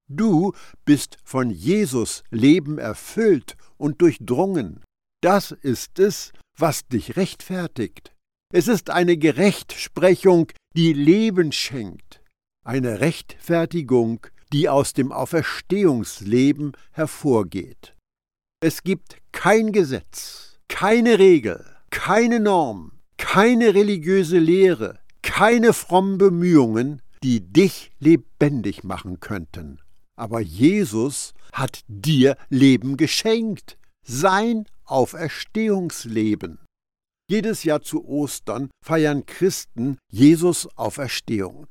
Du 0.09 0.52
bist 0.85 1.19
von 1.25 1.50
Jesus 1.50 2.23
Leben 2.31 2.79
erfüllt 2.79 3.57
und 3.76 4.00
durchdrungen. 4.00 4.83
Das 5.23 5.50
ist 5.50 5.99
es, 5.99 6.33
was 6.57 6.87
dich 6.87 7.17
rechtfertigt. 7.17 8.12
Es 8.54 8.68
ist 8.68 8.90
eine 8.90 9.16
Gerechtsprechung, 9.16 10.49
die 10.76 10.92
Leben 10.92 11.52
schenkt, 11.52 12.21
eine 12.66 13.00
Rechtfertigung, 13.00 14.26
die 14.52 14.68
aus 14.68 14.92
dem 14.92 15.11
Auferstehungsleben 15.11 16.73
hervorgeht. 16.90 17.97
Es 18.61 18.82
gibt 18.82 19.16
kein 19.32 19.73
Gesetz, 19.73 20.59
keine 20.68 21.18
Regel, 21.18 21.64
keine 21.88 22.40
Norm, 22.40 22.92
keine 23.16 23.75
religiöse 23.75 24.38
Lehre, 24.38 24.99
keine 25.23 25.73
frommen 25.73 26.18
Bemühungen, 26.18 27.00
die 27.23 27.40
dich 27.40 27.90
lebendig 28.00 28.85
machen 28.85 29.18
könnten. 29.21 29.80
Aber 30.14 30.40
Jesus 30.40 31.32
hat 31.54 31.85
dir 31.88 32.37
Leben 32.50 32.99
geschenkt, 32.99 33.78
sein 34.06 34.66
Auferstehungsleben. 34.85 36.59
Jedes 37.29 37.64
Jahr 37.64 37.83
zu 37.83 38.05
Ostern 38.05 38.71
feiern 38.85 39.26
Christen 39.26 39.99
Jesus 40.11 40.69
Auferstehung. 40.76 41.69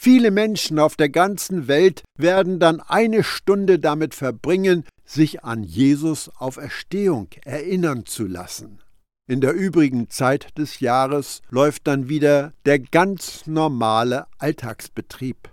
Viele 0.00 0.30
Menschen 0.30 0.78
auf 0.78 0.94
der 0.94 1.08
ganzen 1.08 1.66
Welt 1.66 2.02
werden 2.16 2.60
dann 2.60 2.80
eine 2.80 3.24
Stunde 3.24 3.78
damit 3.80 4.14
verbringen, 4.14 4.84
sich 5.04 5.42
an 5.42 5.64
Jesus 5.64 6.28
Auferstehung 6.36 7.28
erinnern 7.44 8.06
zu 8.06 8.26
lassen. 8.26 8.80
In 9.28 9.40
der 9.40 9.52
übrigen 9.52 10.08
Zeit 10.08 10.56
des 10.56 10.80
Jahres 10.80 11.42
läuft 11.50 11.86
dann 11.86 12.08
wieder 12.08 12.54
der 12.64 12.78
ganz 12.78 13.46
normale 13.46 14.26
Alltagsbetrieb. 14.38 15.50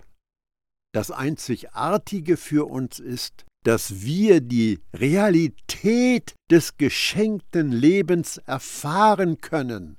Das 0.94 1.10
Einzigartige 1.10 2.38
für 2.38 2.70
uns 2.70 3.00
ist, 3.00 3.44
dass 3.66 4.02
wir 4.02 4.40
die 4.40 4.78
Realität 4.94 6.36
des 6.48 6.76
geschenkten 6.76 7.72
Lebens 7.72 8.38
erfahren 8.38 9.40
können. 9.40 9.98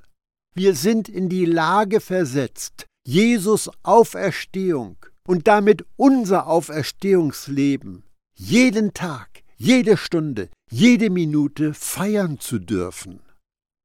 Wir 0.56 0.74
sind 0.74 1.10
in 1.10 1.28
die 1.28 1.44
Lage 1.44 2.00
versetzt, 2.00 2.86
Jesus 3.06 3.70
Auferstehung 3.84 4.96
und 5.28 5.50
damit 5.50 5.86
unser 5.98 6.48
Auferstehungsleben 6.48 8.04
jeden 8.38 8.94
Tag, 8.94 9.44
jede 9.58 9.98
Stunde, 9.98 10.50
jede 10.72 11.10
Minute 11.10 11.74
feiern 11.74 12.40
zu 12.40 12.60
dürfen. 12.60 13.20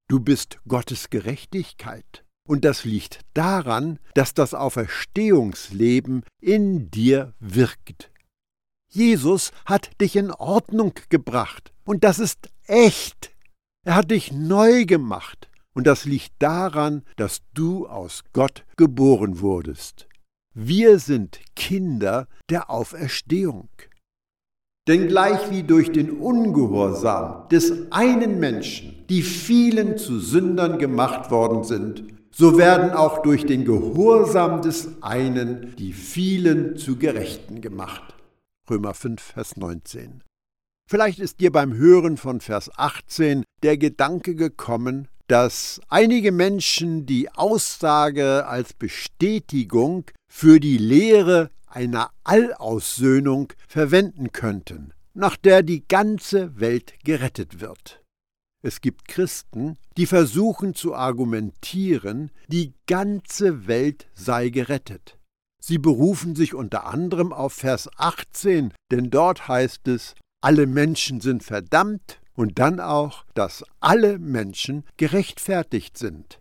Du 0.08 0.20
bist 0.20 0.60
Gottes 0.68 1.10
Gerechtigkeit. 1.10 2.24
Und 2.48 2.64
das 2.64 2.84
liegt 2.84 3.20
daran, 3.34 3.98
dass 4.14 4.34
das 4.34 4.52
Auferstehungsleben 4.52 6.24
in 6.40 6.90
dir 6.90 7.34
wirkt. 7.38 8.11
Jesus 8.94 9.52
hat 9.64 9.90
dich 10.00 10.16
in 10.16 10.30
Ordnung 10.30 10.92
gebracht. 11.08 11.72
Und 11.84 12.04
das 12.04 12.18
ist 12.18 12.50
echt. 12.66 13.32
Er 13.86 13.96
hat 13.96 14.10
dich 14.10 14.32
neu 14.32 14.84
gemacht. 14.84 15.48
Und 15.74 15.86
das 15.86 16.04
liegt 16.04 16.32
daran, 16.38 17.02
dass 17.16 17.40
du 17.54 17.88
aus 17.88 18.22
Gott 18.34 18.64
geboren 18.76 19.40
wurdest. 19.40 20.06
Wir 20.54 20.98
sind 20.98 21.40
Kinder 21.56 22.28
der 22.50 22.68
Auferstehung. 22.68 23.70
Denn 24.86 25.08
gleich 25.08 25.50
wie 25.50 25.62
durch 25.62 25.90
den 25.92 26.10
Ungehorsam 26.10 27.48
des 27.48 27.90
einen 27.90 28.40
Menschen 28.40 29.06
die 29.08 29.22
vielen 29.22 29.96
zu 29.96 30.18
Sündern 30.18 30.78
gemacht 30.78 31.30
worden 31.30 31.64
sind, 31.64 32.04
so 32.30 32.58
werden 32.58 32.92
auch 32.92 33.22
durch 33.22 33.44
den 33.46 33.64
Gehorsam 33.64 34.62
des 34.62 35.02
einen 35.02 35.76
die 35.76 35.92
vielen 35.92 36.76
zu 36.76 36.96
Gerechten 36.96 37.60
gemacht. 37.60 38.14
Römer 38.70 38.94
5, 38.94 39.20
Vers 39.20 39.56
19. 39.56 40.22
Vielleicht 40.88 41.18
ist 41.18 41.40
dir 41.40 41.50
beim 41.50 41.74
Hören 41.74 42.16
von 42.16 42.40
Vers 42.40 42.70
18 42.76 43.44
der 43.62 43.76
Gedanke 43.76 44.34
gekommen, 44.34 45.08
dass 45.26 45.80
einige 45.88 46.32
Menschen 46.32 47.06
die 47.06 47.30
Aussage 47.30 48.46
als 48.46 48.72
Bestätigung 48.72 50.04
für 50.28 50.60
die 50.60 50.78
Lehre 50.78 51.50
einer 51.66 52.10
Allaussöhnung 52.22 53.52
verwenden 53.66 54.30
könnten, 54.32 54.92
nach 55.14 55.36
der 55.36 55.62
die 55.62 55.86
ganze 55.88 56.60
Welt 56.60 56.94
gerettet 57.04 57.60
wird. 57.60 58.02
Es 58.64 58.80
gibt 58.80 59.08
Christen, 59.08 59.76
die 59.96 60.06
versuchen 60.06 60.74
zu 60.74 60.94
argumentieren, 60.94 62.30
die 62.46 62.74
ganze 62.86 63.66
Welt 63.66 64.06
sei 64.14 64.50
gerettet. 64.50 65.18
Sie 65.64 65.78
berufen 65.78 66.34
sich 66.34 66.54
unter 66.54 66.86
anderem 66.86 67.32
auf 67.32 67.52
Vers 67.52 67.88
18, 67.96 68.74
denn 68.90 69.10
dort 69.10 69.46
heißt 69.46 69.86
es, 69.86 70.16
alle 70.42 70.66
Menschen 70.66 71.20
sind 71.20 71.44
verdammt 71.44 72.20
und 72.34 72.58
dann 72.58 72.80
auch, 72.80 73.24
dass 73.34 73.64
alle 73.78 74.18
Menschen 74.18 74.84
gerechtfertigt 74.96 75.96
sind. 75.96 76.40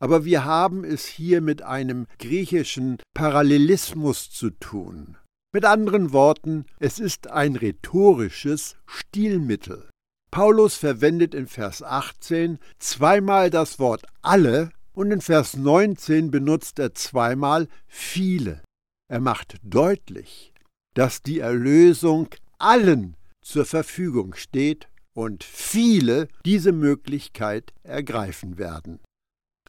Aber 0.00 0.24
wir 0.24 0.44
haben 0.44 0.84
es 0.84 1.06
hier 1.06 1.40
mit 1.40 1.62
einem 1.62 2.06
griechischen 2.20 2.98
Parallelismus 3.14 4.30
zu 4.30 4.50
tun. 4.50 5.16
Mit 5.52 5.64
anderen 5.64 6.12
Worten, 6.12 6.66
es 6.78 7.00
ist 7.00 7.30
ein 7.30 7.56
rhetorisches 7.56 8.76
Stilmittel. 8.86 9.90
Paulus 10.30 10.76
verwendet 10.76 11.34
in 11.34 11.48
Vers 11.48 11.82
18 11.82 12.58
zweimal 12.78 13.50
das 13.50 13.80
Wort 13.80 14.04
alle 14.22 14.70
und 14.92 15.10
in 15.10 15.20
Vers 15.20 15.56
19 15.56 16.30
benutzt 16.30 16.78
er 16.78 16.94
zweimal 16.94 17.68
viele. 17.86 18.62
Er 19.08 19.20
macht 19.20 19.56
deutlich, 19.62 20.52
dass 20.94 21.22
die 21.22 21.40
Erlösung 21.40 22.28
allen 22.58 23.16
zur 23.42 23.64
Verfügung 23.64 24.34
steht 24.34 24.88
und 25.14 25.44
viele 25.44 26.28
diese 26.44 26.72
Möglichkeit 26.72 27.72
ergreifen 27.82 28.58
werden. 28.58 29.00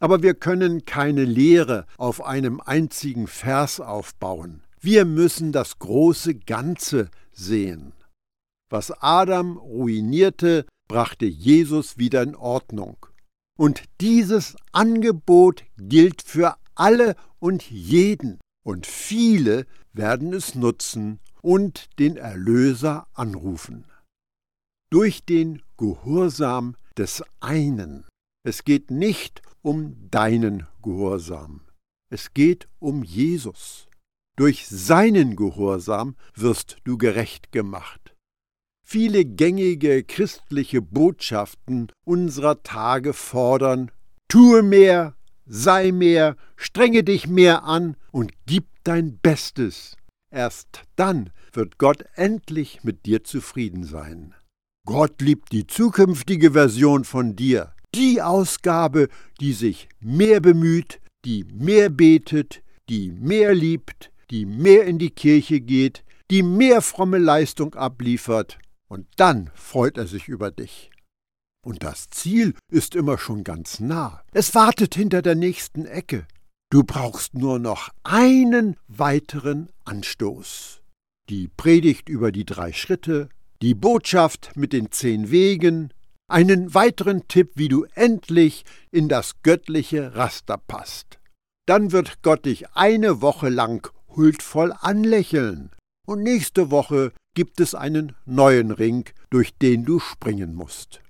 Aber 0.00 0.22
wir 0.22 0.34
können 0.34 0.84
keine 0.84 1.24
Lehre 1.24 1.86
auf 1.96 2.24
einem 2.24 2.60
einzigen 2.60 3.26
Vers 3.26 3.80
aufbauen. 3.80 4.62
Wir 4.80 5.04
müssen 5.04 5.52
das 5.52 5.78
große 5.78 6.34
Ganze 6.34 7.10
sehen. 7.32 7.92
Was 8.70 8.90
Adam 8.90 9.56
ruinierte, 9.56 10.66
brachte 10.88 11.26
Jesus 11.26 11.96
wieder 11.96 12.22
in 12.22 12.34
Ordnung. 12.34 12.96
Und 13.56 13.84
dieses 14.00 14.56
Angebot 14.72 15.64
gilt 15.76 16.22
für 16.22 16.56
alle 16.74 17.14
und 17.38 17.70
jeden, 17.70 18.40
und 18.64 18.86
viele 18.86 19.66
werden 19.92 20.32
es 20.32 20.54
nutzen 20.54 21.20
und 21.40 21.88
den 21.98 22.16
Erlöser 22.16 23.06
anrufen. 23.14 23.84
Durch 24.90 25.24
den 25.24 25.62
Gehorsam 25.76 26.76
des 26.96 27.22
einen. 27.40 28.06
Es 28.44 28.64
geht 28.64 28.90
nicht 28.90 29.42
um 29.62 30.10
deinen 30.10 30.66
Gehorsam. 30.82 31.60
Es 32.10 32.34
geht 32.34 32.68
um 32.78 33.02
Jesus. 33.02 33.88
Durch 34.36 34.66
seinen 34.68 35.36
Gehorsam 35.36 36.16
wirst 36.34 36.78
du 36.84 36.98
gerecht 36.98 37.52
gemacht. 37.52 38.03
Viele 38.86 39.24
gängige 39.24 40.04
christliche 40.04 40.82
Botschaften 40.82 41.90
unserer 42.04 42.62
Tage 42.62 43.14
fordern, 43.14 43.90
tue 44.28 44.62
mehr, 44.62 45.16
sei 45.46 45.90
mehr, 45.90 46.36
strenge 46.54 47.02
dich 47.02 47.26
mehr 47.26 47.64
an 47.64 47.96
und 48.12 48.32
gib 48.46 48.66
dein 48.84 49.18
Bestes. 49.18 49.96
Erst 50.30 50.82
dann 50.96 51.30
wird 51.52 51.78
Gott 51.78 52.04
endlich 52.14 52.84
mit 52.84 53.06
dir 53.06 53.24
zufrieden 53.24 53.84
sein. 53.84 54.34
Gott 54.86 55.22
liebt 55.22 55.52
die 55.52 55.66
zukünftige 55.66 56.52
Version 56.52 57.04
von 57.04 57.36
dir, 57.36 57.72
die 57.94 58.20
Ausgabe, 58.20 59.08
die 59.40 59.54
sich 59.54 59.88
mehr 59.98 60.40
bemüht, 60.40 61.00
die 61.24 61.44
mehr 61.44 61.88
betet, 61.88 62.62
die 62.90 63.12
mehr 63.12 63.54
liebt, 63.54 64.12
die 64.30 64.44
mehr 64.44 64.84
in 64.84 64.98
die 64.98 65.10
Kirche 65.10 65.60
geht, 65.60 66.04
die 66.30 66.42
mehr 66.42 66.82
fromme 66.82 67.18
Leistung 67.18 67.74
abliefert, 67.74 68.58
und 68.88 69.06
dann 69.16 69.50
freut 69.54 69.98
er 69.98 70.06
sich 70.06 70.28
über 70.28 70.50
dich. 70.50 70.90
Und 71.64 71.82
das 71.82 72.10
Ziel 72.10 72.54
ist 72.70 72.94
immer 72.94 73.18
schon 73.18 73.42
ganz 73.42 73.80
nah. 73.80 74.22
Es 74.32 74.54
wartet 74.54 74.94
hinter 74.94 75.22
der 75.22 75.34
nächsten 75.34 75.86
Ecke. 75.86 76.26
Du 76.70 76.84
brauchst 76.84 77.34
nur 77.34 77.58
noch 77.58 77.90
einen 78.02 78.76
weiteren 78.86 79.70
Anstoß. 79.84 80.82
Die 81.30 81.48
Predigt 81.48 82.08
über 82.08 82.32
die 82.32 82.44
drei 82.44 82.72
Schritte, 82.72 83.28
die 83.62 83.74
Botschaft 83.74 84.56
mit 84.56 84.72
den 84.72 84.90
zehn 84.90 85.30
Wegen, 85.30 85.92
einen 86.28 86.74
weiteren 86.74 87.28
Tipp, 87.28 87.52
wie 87.54 87.68
du 87.68 87.84
endlich 87.94 88.64
in 88.90 89.08
das 89.08 89.42
göttliche 89.42 90.14
Raster 90.14 90.58
passt. 90.58 91.18
Dann 91.66 91.92
wird 91.92 92.22
Gott 92.22 92.44
dich 92.44 92.70
eine 92.72 93.22
Woche 93.22 93.48
lang 93.48 93.88
huldvoll 94.08 94.74
anlächeln. 94.78 95.70
Und 96.06 96.22
nächste 96.22 96.70
Woche 96.70 97.12
gibt 97.34 97.60
es 97.60 97.74
einen 97.74 98.14
neuen 98.26 98.70
Ring, 98.70 99.08
durch 99.30 99.56
den 99.58 99.84
du 99.84 99.98
springen 99.98 100.54
musst. 100.54 101.02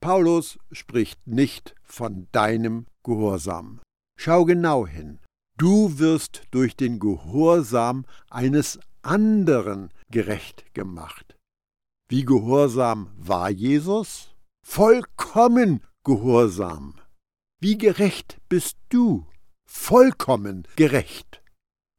Paulus 0.00 0.58
spricht 0.70 1.26
nicht 1.26 1.74
von 1.82 2.28
deinem 2.32 2.86
Gehorsam. 3.02 3.80
Schau 4.18 4.44
genau 4.44 4.86
hin. 4.86 5.18
Du 5.56 5.98
wirst 5.98 6.42
durch 6.52 6.76
den 6.76 7.00
Gehorsam 7.00 8.06
eines 8.30 8.78
anderen 9.02 9.92
gerecht 10.10 10.72
gemacht. 10.74 11.36
Wie 12.08 12.24
gehorsam 12.24 13.10
war 13.16 13.50
Jesus? 13.50 14.34
Vollkommen 14.64 15.84
gehorsam. 16.04 16.94
Wie 17.60 17.76
gerecht 17.76 18.38
bist 18.48 18.78
du? 18.88 19.26
Vollkommen 19.68 20.66
gerecht. 20.76 21.42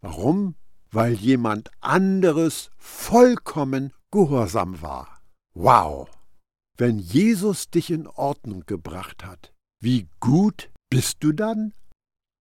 Warum? 0.02 0.56
Weil 0.92 1.14
jemand 1.14 1.72
anderes 1.82 2.72
vollkommen 2.78 3.94
gehorsam 4.12 4.82
war. 4.82 5.22
Wow! 5.54 6.10
Wenn 6.78 6.98
Jesus 6.98 7.70
dich 7.70 7.92
in 7.92 8.08
Ordnung 8.08 8.64
gebracht 8.66 9.26
hat, 9.26 9.54
wie 9.82 10.08
gut 10.20 10.70
bist 10.90 11.18
du 11.20 11.34
dann? 11.34 11.74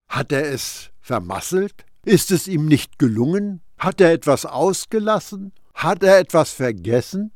Hat 0.08 0.32
er 0.32 0.50
es 0.50 0.90
vermasselt? 1.00 1.84
Ist 2.04 2.30
es 2.30 2.48
ihm 2.48 2.66
nicht 2.66 2.98
gelungen? 2.98 3.60
Hat 3.78 4.00
er 4.00 4.12
etwas 4.12 4.46
ausgelassen? 4.46 5.52
Hat 5.74 6.02
er 6.02 6.18
etwas 6.18 6.52
vergessen? 6.52 7.32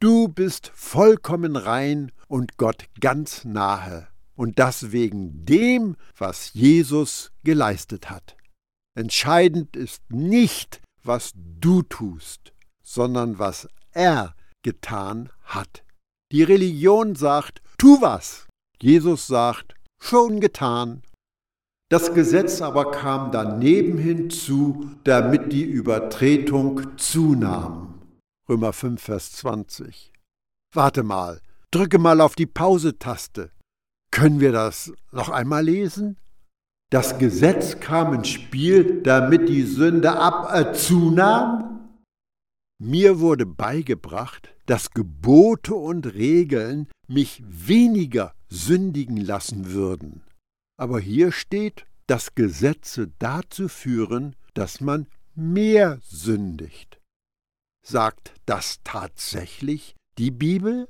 Du 0.00 0.28
bist 0.28 0.70
vollkommen 0.74 1.56
rein 1.56 2.12
und 2.28 2.58
Gott 2.58 2.84
ganz 3.00 3.44
nahe, 3.44 4.08
und 4.34 4.58
das 4.58 4.92
wegen 4.92 5.46
dem, 5.46 5.96
was 6.16 6.52
Jesus 6.52 7.32
geleistet 7.44 8.10
hat. 8.10 8.35
Entscheidend 8.96 9.76
ist 9.76 10.02
nicht, 10.10 10.80
was 11.04 11.32
du 11.34 11.82
tust, 11.82 12.54
sondern 12.82 13.38
was 13.38 13.68
er 13.92 14.34
getan 14.62 15.28
hat. 15.42 15.84
Die 16.32 16.42
Religion 16.42 17.14
sagt, 17.14 17.60
tu 17.76 18.00
was. 18.00 18.46
Jesus 18.80 19.26
sagt, 19.26 19.74
schon 20.00 20.40
getan. 20.40 21.02
Das 21.90 22.14
Gesetz 22.14 22.62
aber 22.62 22.90
kam 22.90 23.30
daneben 23.30 23.98
hinzu, 23.98 24.90
damit 25.04 25.52
die 25.52 25.62
Übertretung 25.64 26.96
zunahm. 26.96 28.00
Römer 28.48 28.72
5, 28.72 29.00
Vers 29.00 29.32
20. 29.32 30.10
Warte 30.74 31.02
mal, 31.02 31.42
drücke 31.70 31.98
mal 31.98 32.20
auf 32.22 32.34
die 32.34 32.46
Pause-Taste. 32.46 33.50
Können 34.10 34.40
wir 34.40 34.52
das 34.52 34.92
noch 35.12 35.28
einmal 35.28 35.64
lesen? 35.64 36.16
Das 36.90 37.18
Gesetz 37.18 37.80
kam 37.80 38.14
ins 38.14 38.28
Spiel, 38.28 39.02
damit 39.02 39.48
die 39.48 39.62
Sünde 39.62 40.12
ab 40.12 40.52
äh? 40.54 40.72
Mir 42.78 43.20
wurde 43.20 43.46
beigebracht, 43.46 44.54
dass 44.66 44.92
Gebote 44.92 45.74
und 45.74 46.14
Regeln 46.14 46.88
mich 47.08 47.42
weniger 47.44 48.34
sündigen 48.48 49.16
lassen 49.16 49.72
würden. 49.72 50.22
Aber 50.78 51.00
hier 51.00 51.32
steht, 51.32 51.86
dass 52.06 52.36
Gesetze 52.36 53.10
dazu 53.18 53.68
führen, 53.68 54.36
dass 54.54 54.80
man 54.80 55.08
mehr 55.34 55.98
sündigt. 56.02 57.00
Sagt 57.84 58.32
das 58.46 58.80
tatsächlich 58.84 59.96
die 60.18 60.30
Bibel? 60.30 60.88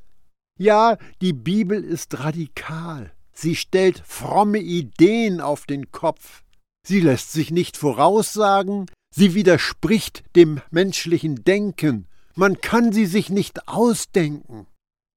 Ja, 0.58 0.98
die 1.22 1.32
Bibel 1.32 1.82
ist 1.82 2.18
radikal. 2.18 3.15
Sie 3.38 3.54
stellt 3.54 4.02
fromme 4.06 4.58
Ideen 4.58 5.40
auf 5.40 5.66
den 5.66 5.92
Kopf. 5.92 6.42
Sie 6.86 7.00
lässt 7.00 7.32
sich 7.32 7.50
nicht 7.50 7.76
voraussagen, 7.76 8.86
sie 9.14 9.34
widerspricht 9.34 10.24
dem 10.34 10.60
menschlichen 10.70 11.44
Denken, 11.44 12.06
man 12.34 12.60
kann 12.60 12.92
sie 12.92 13.06
sich 13.06 13.30
nicht 13.30 13.66
ausdenken. 13.66 14.66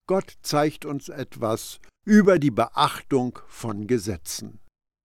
Gott 0.07 0.37
zeigt 0.41 0.85
uns 0.85 1.09
etwas 1.09 1.79
über 2.05 2.39
die 2.39 2.49
Beachtung 2.49 3.39
von 3.47 3.87
Gesetzen. 3.87 4.59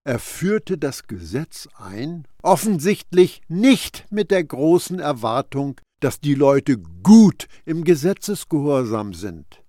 Er 0.05 0.19
führte 0.19 0.77
das 0.77 1.07
Gesetz 1.07 1.67
ein, 1.75 2.27
offensichtlich 2.41 3.41
nicht 3.47 4.05
mit 4.11 4.31
der 4.31 4.43
großen 4.43 4.99
Erwartung, 4.99 5.81
dass 5.99 6.19
die 6.19 6.35
Leute 6.35 6.77
gut 6.77 7.47
im 7.65 7.83
Gesetzesgehorsam 7.83 9.13
sind. 9.13 9.64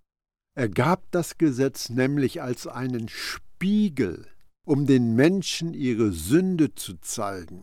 Er 0.57 0.69
gab 0.69 1.11
das 1.13 1.39
Gesetz 1.39 1.91
nämlich 1.91 2.43
als 2.43 2.67
einen 2.67 3.09
Spiegel, 3.09 4.27
um 4.65 4.87
den 4.87 5.15
Menschen 5.15 5.75
ihre 5.75 6.11
Sünde 6.11 6.75
zu 6.75 6.97
zeigen. 7.01 7.63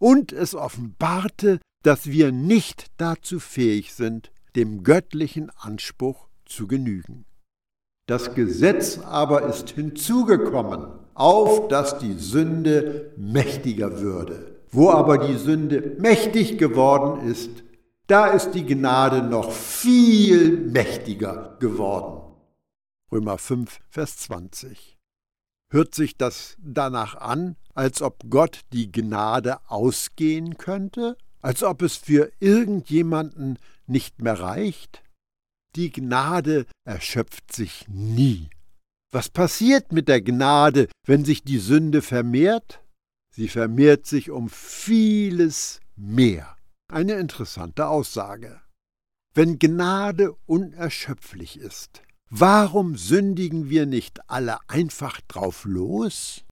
Und 0.00 0.32
es 0.32 0.54
offenbarte 0.56 1.60
dass 1.82 2.06
wir 2.06 2.32
nicht 2.32 2.86
dazu 2.96 3.40
fähig 3.40 3.92
sind, 3.94 4.30
dem 4.56 4.84
göttlichen 4.84 5.50
Anspruch 5.58 6.28
zu 6.44 6.66
genügen. 6.66 7.24
Das 8.06 8.34
Gesetz 8.34 8.98
aber 8.98 9.46
ist 9.46 9.70
hinzugekommen, 9.70 10.86
auf 11.14 11.68
dass 11.68 11.98
die 11.98 12.14
Sünde 12.14 13.12
mächtiger 13.16 14.00
würde. 14.00 14.56
Wo 14.70 14.90
aber 14.90 15.18
die 15.18 15.36
Sünde 15.36 15.96
mächtig 15.98 16.58
geworden 16.58 17.28
ist, 17.28 17.62
da 18.06 18.28
ist 18.28 18.52
die 18.52 18.64
Gnade 18.64 19.22
noch 19.22 19.52
viel 19.52 20.56
mächtiger 20.58 21.56
geworden. 21.60 22.34
Römer 23.10 23.38
5, 23.38 23.80
Vers 23.88 24.16
20. 24.18 24.98
Hört 25.70 25.94
sich 25.94 26.16
das 26.16 26.56
danach 26.58 27.14
an, 27.14 27.56
als 27.74 28.02
ob 28.02 28.24
Gott 28.28 28.60
die 28.72 28.90
Gnade 28.92 29.58
ausgehen 29.68 30.58
könnte? 30.58 31.16
als 31.42 31.62
ob 31.62 31.82
es 31.82 31.96
für 31.96 32.32
irgendjemanden 32.40 33.58
nicht 33.86 34.22
mehr 34.22 34.40
reicht? 34.40 35.02
Die 35.74 35.90
Gnade 35.90 36.66
erschöpft 36.84 37.52
sich 37.52 37.86
nie. 37.88 38.48
Was 39.10 39.28
passiert 39.28 39.92
mit 39.92 40.08
der 40.08 40.22
Gnade, 40.22 40.88
wenn 41.06 41.24
sich 41.24 41.42
die 41.42 41.58
Sünde 41.58 42.00
vermehrt? 42.00 42.80
Sie 43.34 43.48
vermehrt 43.48 44.06
sich 44.06 44.30
um 44.30 44.48
vieles 44.48 45.80
mehr. 45.96 46.56
Eine 46.92 47.14
interessante 47.14 47.88
Aussage. 47.88 48.60
Wenn 49.32 49.58
Gnade 49.58 50.34
unerschöpflich 50.44 51.58
ist, 51.58 52.02
warum 52.28 52.96
sündigen 52.96 53.70
wir 53.70 53.86
nicht 53.86 54.28
alle 54.28 54.58
einfach 54.68 55.22
drauf 55.22 55.64
los? 55.64 56.44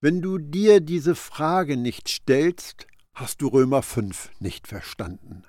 Wenn 0.00 0.22
du 0.22 0.38
dir 0.38 0.80
diese 0.80 1.14
Frage 1.14 1.76
nicht 1.76 2.08
stellst, 2.08 2.86
hast 3.14 3.42
du 3.42 3.48
Römer 3.48 3.82
5 3.82 4.30
nicht 4.40 4.68
verstanden. 4.68 5.44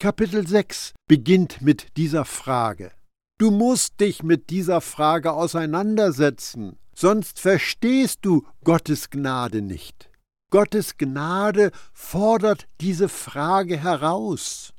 Kapitel 0.00 0.48
6 0.48 0.94
beginnt 1.06 1.60
mit 1.60 1.94
dieser 1.98 2.24
Frage. 2.24 2.92
Du 3.36 3.50
musst 3.50 4.00
dich 4.00 4.22
mit 4.22 4.48
dieser 4.48 4.80
Frage 4.80 5.34
auseinandersetzen, 5.34 6.78
sonst 6.94 7.38
verstehst 7.38 8.20
du 8.22 8.46
Gottes 8.64 9.10
Gnade 9.10 9.60
nicht. 9.60 10.07
Gottes 10.50 10.96
Gnade 10.96 11.72
fordert 11.92 12.68
diese 12.80 13.08
Frage 13.08 13.76
heraus. 13.76 14.72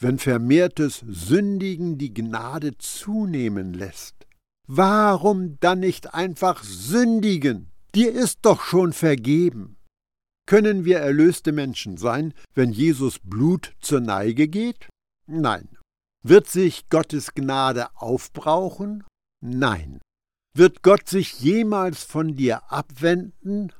Wenn 0.00 0.18
vermehrtes 0.18 1.04
Sündigen 1.06 1.96
die 1.96 2.12
Gnade 2.12 2.76
zunehmen 2.76 3.72
lässt, 3.72 4.26
warum 4.66 5.58
dann 5.60 5.80
nicht 5.80 6.12
einfach 6.12 6.62
sündigen? 6.64 7.70
Dir 7.94 8.12
ist 8.12 8.40
doch 8.42 8.62
schon 8.62 8.92
vergeben. 8.92 9.76
Können 10.46 10.84
wir 10.84 10.98
erlöste 10.98 11.52
Menschen 11.52 11.96
sein, 11.96 12.34
wenn 12.54 12.70
Jesus 12.70 13.18
Blut 13.20 13.74
zur 13.80 14.00
Neige 14.00 14.48
geht? 14.48 14.88
Nein. 15.26 15.68
Wird 16.22 16.48
sich 16.48 16.88
Gottes 16.88 17.34
Gnade 17.34 17.88
aufbrauchen? 17.94 19.04
Nein. 19.40 20.00
Wird 20.54 20.82
Gott 20.82 21.08
sich 21.08 21.40
jemals 21.40 22.04
von 22.04 22.36
dir 22.36 22.70
abwenden? 22.72 23.72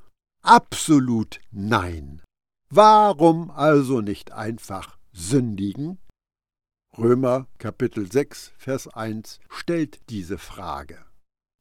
Absolut 0.46 1.40
nein. 1.50 2.22
Warum 2.70 3.50
also 3.50 4.00
nicht 4.00 4.30
einfach 4.30 4.96
sündigen? 5.12 5.98
Römer 6.96 7.48
Kapitel 7.58 8.08
6, 8.08 8.52
Vers 8.56 8.86
1 8.86 9.40
stellt 9.48 10.08
diese 10.08 10.38
Frage. 10.38 11.04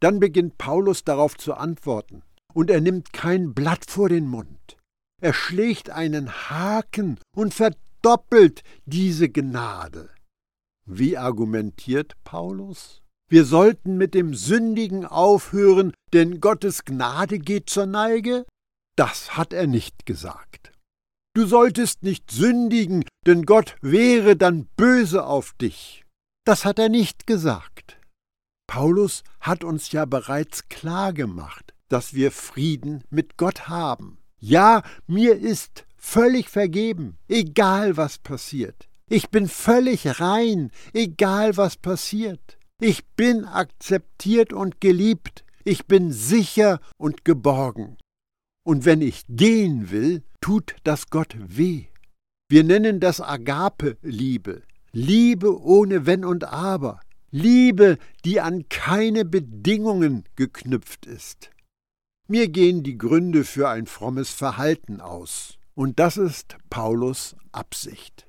Dann 0.02 0.19
beginnt 0.19 0.60
Paulus 0.60 1.04
darauf 1.04 1.36
zu 1.36 1.56
antworten, 1.56 2.21
und 2.54 2.69
er 2.69 2.80
nimmt 2.80 3.12
kein 3.12 3.56
Blatt 3.56 3.89
vor 3.89 4.08
den 4.08 4.28
Mund. 4.28 4.78
Er 5.19 5.34
schlägt 5.34 5.89
einen 5.89 6.30
Haken 6.30 7.19
und 7.36 7.56
verdoppelt 7.56 8.62
diese 8.86 9.30
Gnade. 9.30 10.12
Wie 10.86 11.17
argumentiert 11.17 12.13
Paulus? 12.24 13.02
Wir 13.32 13.45
sollten 13.45 13.98
mit 13.98 14.13
dem 14.13 14.36
Sündigen 14.36 15.08
aufhören, 15.08 15.91
denn 16.13 16.39
Gottes 16.39 16.86
Gnade 16.86 17.39
geht 17.39 17.67
zur 17.67 17.88
Neige? 17.88 18.45
Das 18.96 19.36
hat 19.36 19.54
er 19.54 19.68
nicht 19.68 20.06
gesagt. 20.06 20.72
Du 21.36 21.46
solltest 21.46 22.04
nicht 22.04 22.32
sündigen, 22.32 23.04
denn 23.26 23.46
Gott 23.46 23.76
wäre 23.82 24.38
dann 24.38 24.68
böse 24.78 25.26
auf 25.26 25.54
dich. 25.60 26.06
Das 26.46 26.64
hat 26.64 26.80
er 26.80 26.90
nicht 26.90 27.28
gesagt. 27.28 28.00
Paulus 28.68 29.24
hat 29.42 29.64
uns 29.64 29.92
ja 29.92 30.06
bereits 30.06 30.70
klar 30.70 31.12
gemacht, 31.12 31.74
dass 31.90 32.14
wir 32.14 32.32
Frieden 32.32 33.04
mit 33.10 33.38
Gott 33.38 33.68
haben. 33.68 34.18
Ja, 34.40 34.82
mir 35.08 35.38
ist 35.38 35.86
völlig 35.98 36.50
vergeben, 36.50 37.18
egal 37.28 37.98
was 37.98 38.18
passiert. 38.18 38.88
Ich 39.10 39.30
bin 39.30 39.48
völlig 39.48 40.22
rein, 40.22 40.72
egal 40.94 41.58
was 41.58 41.78
passiert. 41.78 42.58
Ich 42.80 43.06
bin 43.16 43.46
akzeptiert 43.46 44.54
und 44.54 44.82
geliebt. 44.82 45.44
Ich 45.64 45.86
bin 45.86 46.12
sicher 46.12 46.80
und 46.98 47.26
geborgen. 47.26 47.98
Und 48.65 48.84
wenn 48.84 49.01
ich 49.01 49.25
gehen 49.30 49.91
will, 49.91 50.23
tut 50.41 50.75
das 50.84 51.10
Gott 51.10 51.36
weh. 51.39 51.86
Wir 52.49 52.63
nennen 52.63 52.99
das 52.99 53.21
Agape-Liebe. 53.21 54.63
Liebe 54.91 55.62
ohne 55.62 56.06
Wenn 56.06 56.25
und 56.25 56.45
Aber. 56.45 56.99
Liebe, 57.30 57.97
die 58.23 58.41
an 58.41 58.67
keine 58.69 59.23
Bedingungen 59.23 60.23
geknüpft 60.36 61.06
ist. 61.06 61.51
Mir 62.28 62.47
gehen 62.47 62.82
die 62.82 62.97
Gründe 62.97 63.43
für 63.43 63.69
ein 63.69 63.86
frommes 63.86 64.32
Verhalten 64.32 64.99
aus. 64.99 65.60
Und 65.75 65.99
das 65.99 66.17
ist 66.17 66.58
Paulus 66.69 67.36
Absicht. 67.51 68.25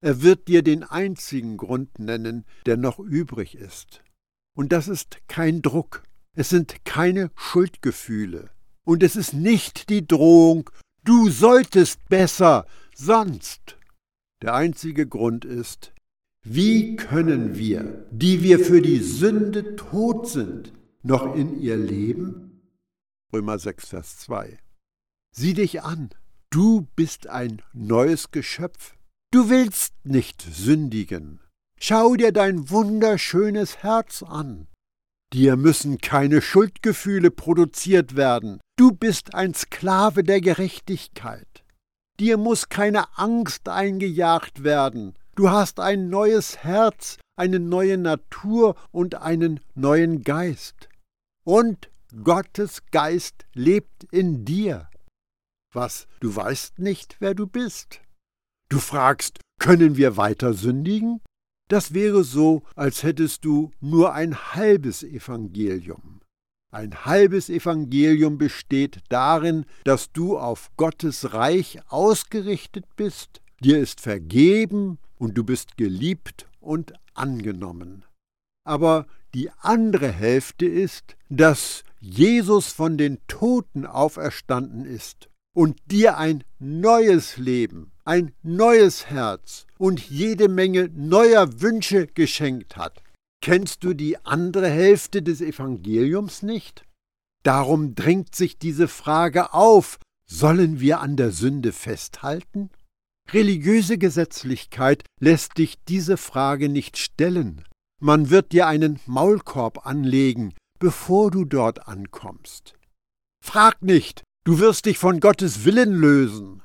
Er 0.00 0.22
wird 0.22 0.48
dir 0.48 0.62
den 0.62 0.82
einzigen 0.82 1.56
Grund 1.56 1.98
nennen, 1.98 2.44
der 2.66 2.76
noch 2.76 2.98
übrig 2.98 3.54
ist. 3.54 4.02
Und 4.56 4.72
das 4.72 4.88
ist 4.88 5.18
kein 5.28 5.62
Druck, 5.62 6.02
es 6.34 6.48
sind 6.48 6.84
keine 6.84 7.30
Schuldgefühle. 7.36 8.50
Und 8.88 9.02
es 9.02 9.16
ist 9.16 9.34
nicht 9.34 9.90
die 9.90 10.08
Drohung, 10.08 10.70
du 11.04 11.28
solltest 11.28 12.08
besser, 12.08 12.66
sonst. 12.94 13.76
Der 14.40 14.54
einzige 14.54 15.06
Grund 15.06 15.44
ist, 15.44 15.92
wie 16.42 16.96
können 16.96 17.58
wir, 17.58 18.06
die 18.10 18.42
wir 18.42 18.58
für 18.58 18.80
die 18.80 19.00
Sünde 19.00 19.76
tot 19.76 20.26
sind, 20.26 20.72
noch 21.02 21.34
in 21.36 21.60
ihr 21.60 21.76
leben? 21.76 22.62
Römer 23.30 23.58
6, 23.58 23.90
Vers 23.90 24.20
2. 24.20 24.58
Sieh 25.36 25.52
dich 25.52 25.82
an, 25.82 26.08
du 26.48 26.88
bist 26.96 27.26
ein 27.26 27.60
neues 27.74 28.30
Geschöpf. 28.30 28.96
Du 29.30 29.50
willst 29.50 29.92
nicht 30.04 30.40
sündigen. 30.40 31.40
Schau 31.78 32.16
dir 32.16 32.32
dein 32.32 32.70
wunderschönes 32.70 33.82
Herz 33.82 34.22
an. 34.22 34.66
Dir 35.34 35.56
müssen 35.56 35.98
keine 35.98 36.40
Schuldgefühle 36.40 37.30
produziert 37.30 38.16
werden. 38.16 38.60
Du 38.78 38.92
bist 38.92 39.34
ein 39.34 39.54
Sklave 39.54 40.22
der 40.22 40.40
Gerechtigkeit. 40.40 41.64
Dir 42.20 42.36
muss 42.36 42.68
keine 42.68 43.18
Angst 43.18 43.68
eingejagt 43.68 44.62
werden. 44.62 45.14
Du 45.34 45.50
hast 45.50 45.80
ein 45.80 46.08
neues 46.08 46.58
Herz, 46.58 47.18
eine 47.36 47.58
neue 47.58 47.98
Natur 47.98 48.76
und 48.92 49.16
einen 49.16 49.58
neuen 49.74 50.22
Geist. 50.22 50.88
Und 51.42 51.90
Gottes 52.22 52.82
Geist 52.92 53.46
lebt 53.52 54.04
in 54.12 54.44
dir. 54.44 54.88
Was, 55.74 56.06
du 56.20 56.36
weißt 56.36 56.78
nicht, 56.78 57.16
wer 57.18 57.34
du 57.34 57.48
bist? 57.48 58.00
Du 58.68 58.78
fragst, 58.78 59.40
können 59.58 59.96
wir 59.96 60.16
weiter 60.16 60.54
sündigen? 60.54 61.20
Das 61.66 61.94
wäre 61.94 62.22
so, 62.22 62.62
als 62.76 63.02
hättest 63.02 63.44
du 63.44 63.72
nur 63.80 64.12
ein 64.12 64.54
halbes 64.54 65.02
Evangelium. 65.02 66.17
Ein 66.70 67.06
halbes 67.06 67.48
Evangelium 67.48 68.36
besteht 68.36 68.98
darin, 69.08 69.64
dass 69.84 70.12
du 70.12 70.36
auf 70.38 70.70
Gottes 70.76 71.32
Reich 71.32 71.78
ausgerichtet 71.88 72.84
bist, 72.94 73.40
dir 73.60 73.78
ist 73.78 74.02
vergeben 74.02 74.98
und 75.16 75.38
du 75.38 75.44
bist 75.44 75.78
geliebt 75.78 76.46
und 76.60 76.92
angenommen. 77.14 78.04
Aber 78.64 79.06
die 79.32 79.50
andere 79.60 80.12
Hälfte 80.12 80.66
ist, 80.66 81.16
dass 81.30 81.84
Jesus 82.00 82.68
von 82.68 82.98
den 82.98 83.18
Toten 83.28 83.86
auferstanden 83.86 84.84
ist 84.84 85.30
und 85.54 85.78
dir 85.86 86.18
ein 86.18 86.44
neues 86.58 87.38
Leben, 87.38 87.92
ein 88.04 88.32
neues 88.42 89.06
Herz 89.06 89.66
und 89.78 90.00
jede 90.00 90.48
Menge 90.48 90.90
neuer 90.94 91.62
Wünsche 91.62 92.08
geschenkt 92.08 92.76
hat. 92.76 93.02
Kennst 93.40 93.84
du 93.84 93.94
die 93.94 94.18
andere 94.24 94.68
Hälfte 94.68 95.22
des 95.22 95.40
Evangeliums 95.40 96.42
nicht? 96.42 96.84
Darum 97.42 97.94
drängt 97.94 98.34
sich 98.34 98.58
diese 98.58 98.88
Frage 98.88 99.54
auf, 99.54 99.98
sollen 100.26 100.80
wir 100.80 101.00
an 101.00 101.16
der 101.16 101.30
Sünde 101.30 101.72
festhalten? 101.72 102.70
Religiöse 103.30 103.98
Gesetzlichkeit 103.98 105.04
lässt 105.20 105.58
dich 105.58 105.76
diese 105.86 106.16
Frage 106.16 106.68
nicht 106.68 106.96
stellen. 106.96 107.64
Man 108.00 108.30
wird 108.30 108.52
dir 108.52 108.66
einen 108.66 109.00
Maulkorb 109.06 109.86
anlegen, 109.86 110.54
bevor 110.78 111.30
du 111.30 111.44
dort 111.44 111.88
ankommst. 111.88 112.74
Frag 113.44 113.82
nicht, 113.82 114.22
du 114.44 114.58
wirst 114.58 114.86
dich 114.86 114.98
von 114.98 115.20
Gottes 115.20 115.64
Willen 115.64 115.94
lösen. 115.94 116.62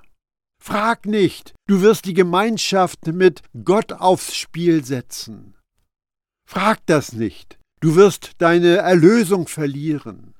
Frag 0.61 1.05
nicht, 1.05 1.53
du 1.67 1.81
wirst 1.81 2.05
die 2.05 2.13
Gemeinschaft 2.13 3.07
mit 3.07 3.41
Gott 3.65 3.91
aufs 3.93 4.35
Spiel 4.35 4.85
setzen. 4.85 5.55
Frag 6.45 6.85
das 6.85 7.13
nicht, 7.13 7.57
du 7.79 7.95
wirst 7.95 8.33
deine 8.39 8.77
Erlösung 8.77 9.47
verlieren. 9.47 10.35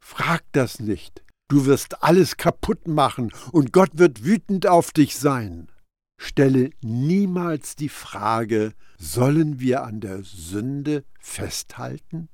Frag 0.00 0.42
das 0.52 0.80
nicht, 0.80 1.22
Du 1.50 1.64
wirst 1.64 2.02
alles 2.02 2.36
kaputt 2.36 2.86
machen 2.86 3.32
und 3.52 3.72
Gott 3.72 3.96
wird 3.96 4.22
wütend 4.22 4.66
auf 4.66 4.92
dich 4.92 5.16
sein. 5.16 5.72
Stelle 6.20 6.70
niemals 6.82 7.74
die 7.74 7.88
Frage, 7.88 8.74
sollen 8.98 9.58
wir 9.58 9.82
an 9.82 10.00
der 10.00 10.22
Sünde 10.22 11.04
festhalten? 11.18 12.28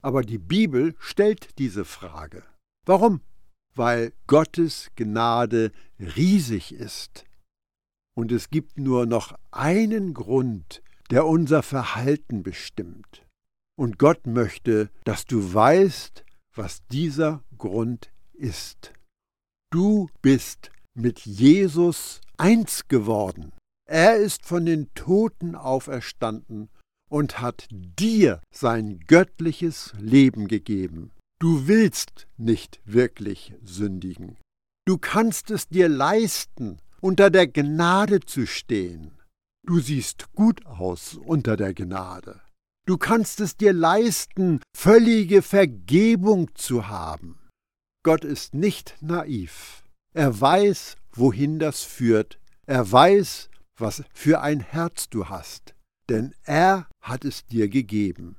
Aber 0.00 0.22
die 0.22 0.38
Bibel 0.38 0.94
stellt 0.98 1.58
diese 1.58 1.84
Frage. 1.84 2.44
Warum? 2.86 3.20
Weil 3.74 4.14
Gottes 4.26 4.88
Gnade 4.96 5.72
riesig 5.98 6.72
ist. 6.72 7.26
Und 8.16 8.32
es 8.32 8.48
gibt 8.48 8.78
nur 8.78 9.04
noch 9.04 9.38
einen 9.50 10.14
Grund, 10.14 10.82
der 11.10 11.26
unser 11.26 11.62
Verhalten 11.62 12.42
bestimmt. 12.42 13.26
Und 13.76 13.98
Gott 13.98 14.26
möchte, 14.26 14.90
dass 15.04 15.24
du 15.24 15.54
weißt, 15.54 16.24
was 16.54 16.84
dieser 16.88 17.42
Grund 17.56 18.10
ist. 18.32 18.92
Du 19.70 20.08
bist 20.22 20.70
mit 20.94 21.20
Jesus 21.20 22.20
eins 22.36 22.88
geworden. 22.88 23.52
Er 23.88 24.16
ist 24.16 24.44
von 24.44 24.66
den 24.66 24.92
Toten 24.94 25.54
auferstanden 25.54 26.68
und 27.08 27.40
hat 27.40 27.68
dir 27.70 28.40
sein 28.50 29.00
göttliches 29.06 29.94
Leben 29.98 30.48
gegeben. 30.48 31.12
Du 31.40 31.68
willst 31.68 32.26
nicht 32.36 32.80
wirklich 32.84 33.54
sündigen. 33.62 34.36
Du 34.86 34.98
kannst 34.98 35.50
es 35.50 35.68
dir 35.68 35.88
leisten, 35.88 36.78
unter 37.00 37.30
der 37.30 37.46
Gnade 37.46 38.20
zu 38.20 38.46
stehen. 38.46 39.17
Du 39.68 39.80
siehst 39.80 40.32
gut 40.32 40.64
aus 40.64 41.12
unter 41.12 41.58
der 41.58 41.74
Gnade. 41.74 42.40
Du 42.86 42.96
kannst 42.96 43.38
es 43.38 43.54
dir 43.54 43.74
leisten, 43.74 44.60
völlige 44.74 45.42
Vergebung 45.42 46.48
zu 46.54 46.88
haben. 46.88 47.38
Gott 48.02 48.24
ist 48.24 48.54
nicht 48.54 48.96
naiv. 49.02 49.84
Er 50.14 50.40
weiß, 50.40 50.96
wohin 51.12 51.58
das 51.58 51.82
führt. 51.82 52.40
Er 52.64 52.90
weiß, 52.90 53.50
was 53.76 54.04
für 54.14 54.40
ein 54.40 54.60
Herz 54.60 55.10
du 55.10 55.28
hast, 55.28 55.74
denn 56.08 56.34
er 56.44 56.88
hat 57.02 57.26
es 57.26 57.44
dir 57.44 57.68
gegeben. 57.68 58.38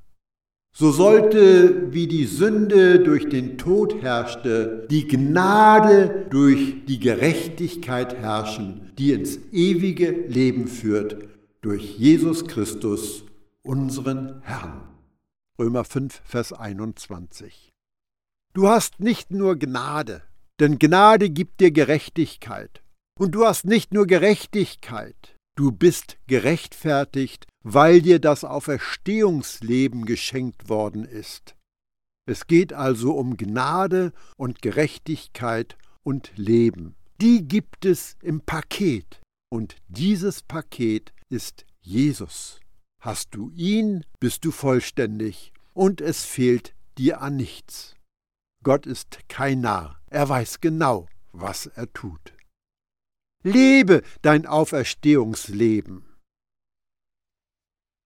So 0.72 0.92
sollte, 0.92 1.92
wie 1.94 2.08
die 2.08 2.26
Sünde 2.26 3.00
durch 3.00 3.28
den 3.28 3.58
Tod 3.58 4.02
herrschte, 4.02 4.88
die 4.90 5.08
Gnade 5.08 6.28
durch 6.30 6.86
die 6.86 7.00
Gerechtigkeit 7.00 8.16
herrschen, 8.16 8.92
die 8.98 9.12
ins 9.12 9.38
ewige 9.52 10.12
Leben 10.12 10.68
führt, 10.68 11.28
durch 11.62 11.98
Jesus 11.98 12.46
Christus, 12.46 13.26
unseren 13.64 14.42
Herrn. 14.44 14.82
Römer 15.60 15.84
5, 15.84 16.22
Vers 16.24 16.54
21. 16.54 17.74
Du 18.54 18.68
hast 18.70 19.00
nicht 19.00 19.32
nur 19.32 19.58
Gnade, 19.58 20.24
denn 20.60 20.80
Gnade 20.80 21.30
gibt 21.30 21.60
dir 21.60 21.72
Gerechtigkeit. 21.72 22.82
Und 23.20 23.36
du 23.36 23.46
hast 23.46 23.66
nicht 23.66 23.94
nur 23.94 24.08
Gerechtigkeit, 24.08 25.36
du 25.60 25.74
bist 25.74 26.18
gerechtfertigt, 26.28 27.46
weil 27.64 28.02
dir 28.02 28.20
das 28.20 28.46
Auferstehungsleben 28.46 30.06
geschenkt 30.06 30.70
worden 30.70 31.04
ist. 31.04 31.58
Es 32.26 32.48
geht 32.48 32.72
also 32.72 33.12
um 33.12 33.36
Gnade 33.36 34.14
und 34.38 34.62
Gerechtigkeit 34.62 35.78
und 36.02 36.32
Leben. 36.38 36.96
Die 37.20 37.46
gibt 37.46 37.84
es 37.84 38.16
im 38.22 38.40
Paket. 38.40 39.20
Und 39.50 39.76
dieses 39.90 40.44
Paket 40.44 41.12
ist 41.28 41.66
Jesus. 41.82 42.62
Hast 43.02 43.36
du 43.36 43.50
ihn, 43.50 44.06
bist 44.22 44.46
du 44.46 44.52
vollständig 44.52 45.52
und 45.74 46.00
es 46.00 46.24
fehlt 46.24 46.74
dir 46.98 47.22
an 47.22 47.36
nichts. 47.36 47.96
Gott 48.64 48.86
ist 48.86 49.20
kein 49.28 49.60
Narr, 49.60 50.00
er 50.08 50.30
weiß 50.30 50.62
genau, 50.62 51.08
was 51.34 51.66
er 51.66 51.92
tut. 51.92 52.34
Lebe 53.44 54.02
dein 54.22 54.46
Auferstehungsleben. 54.46 56.09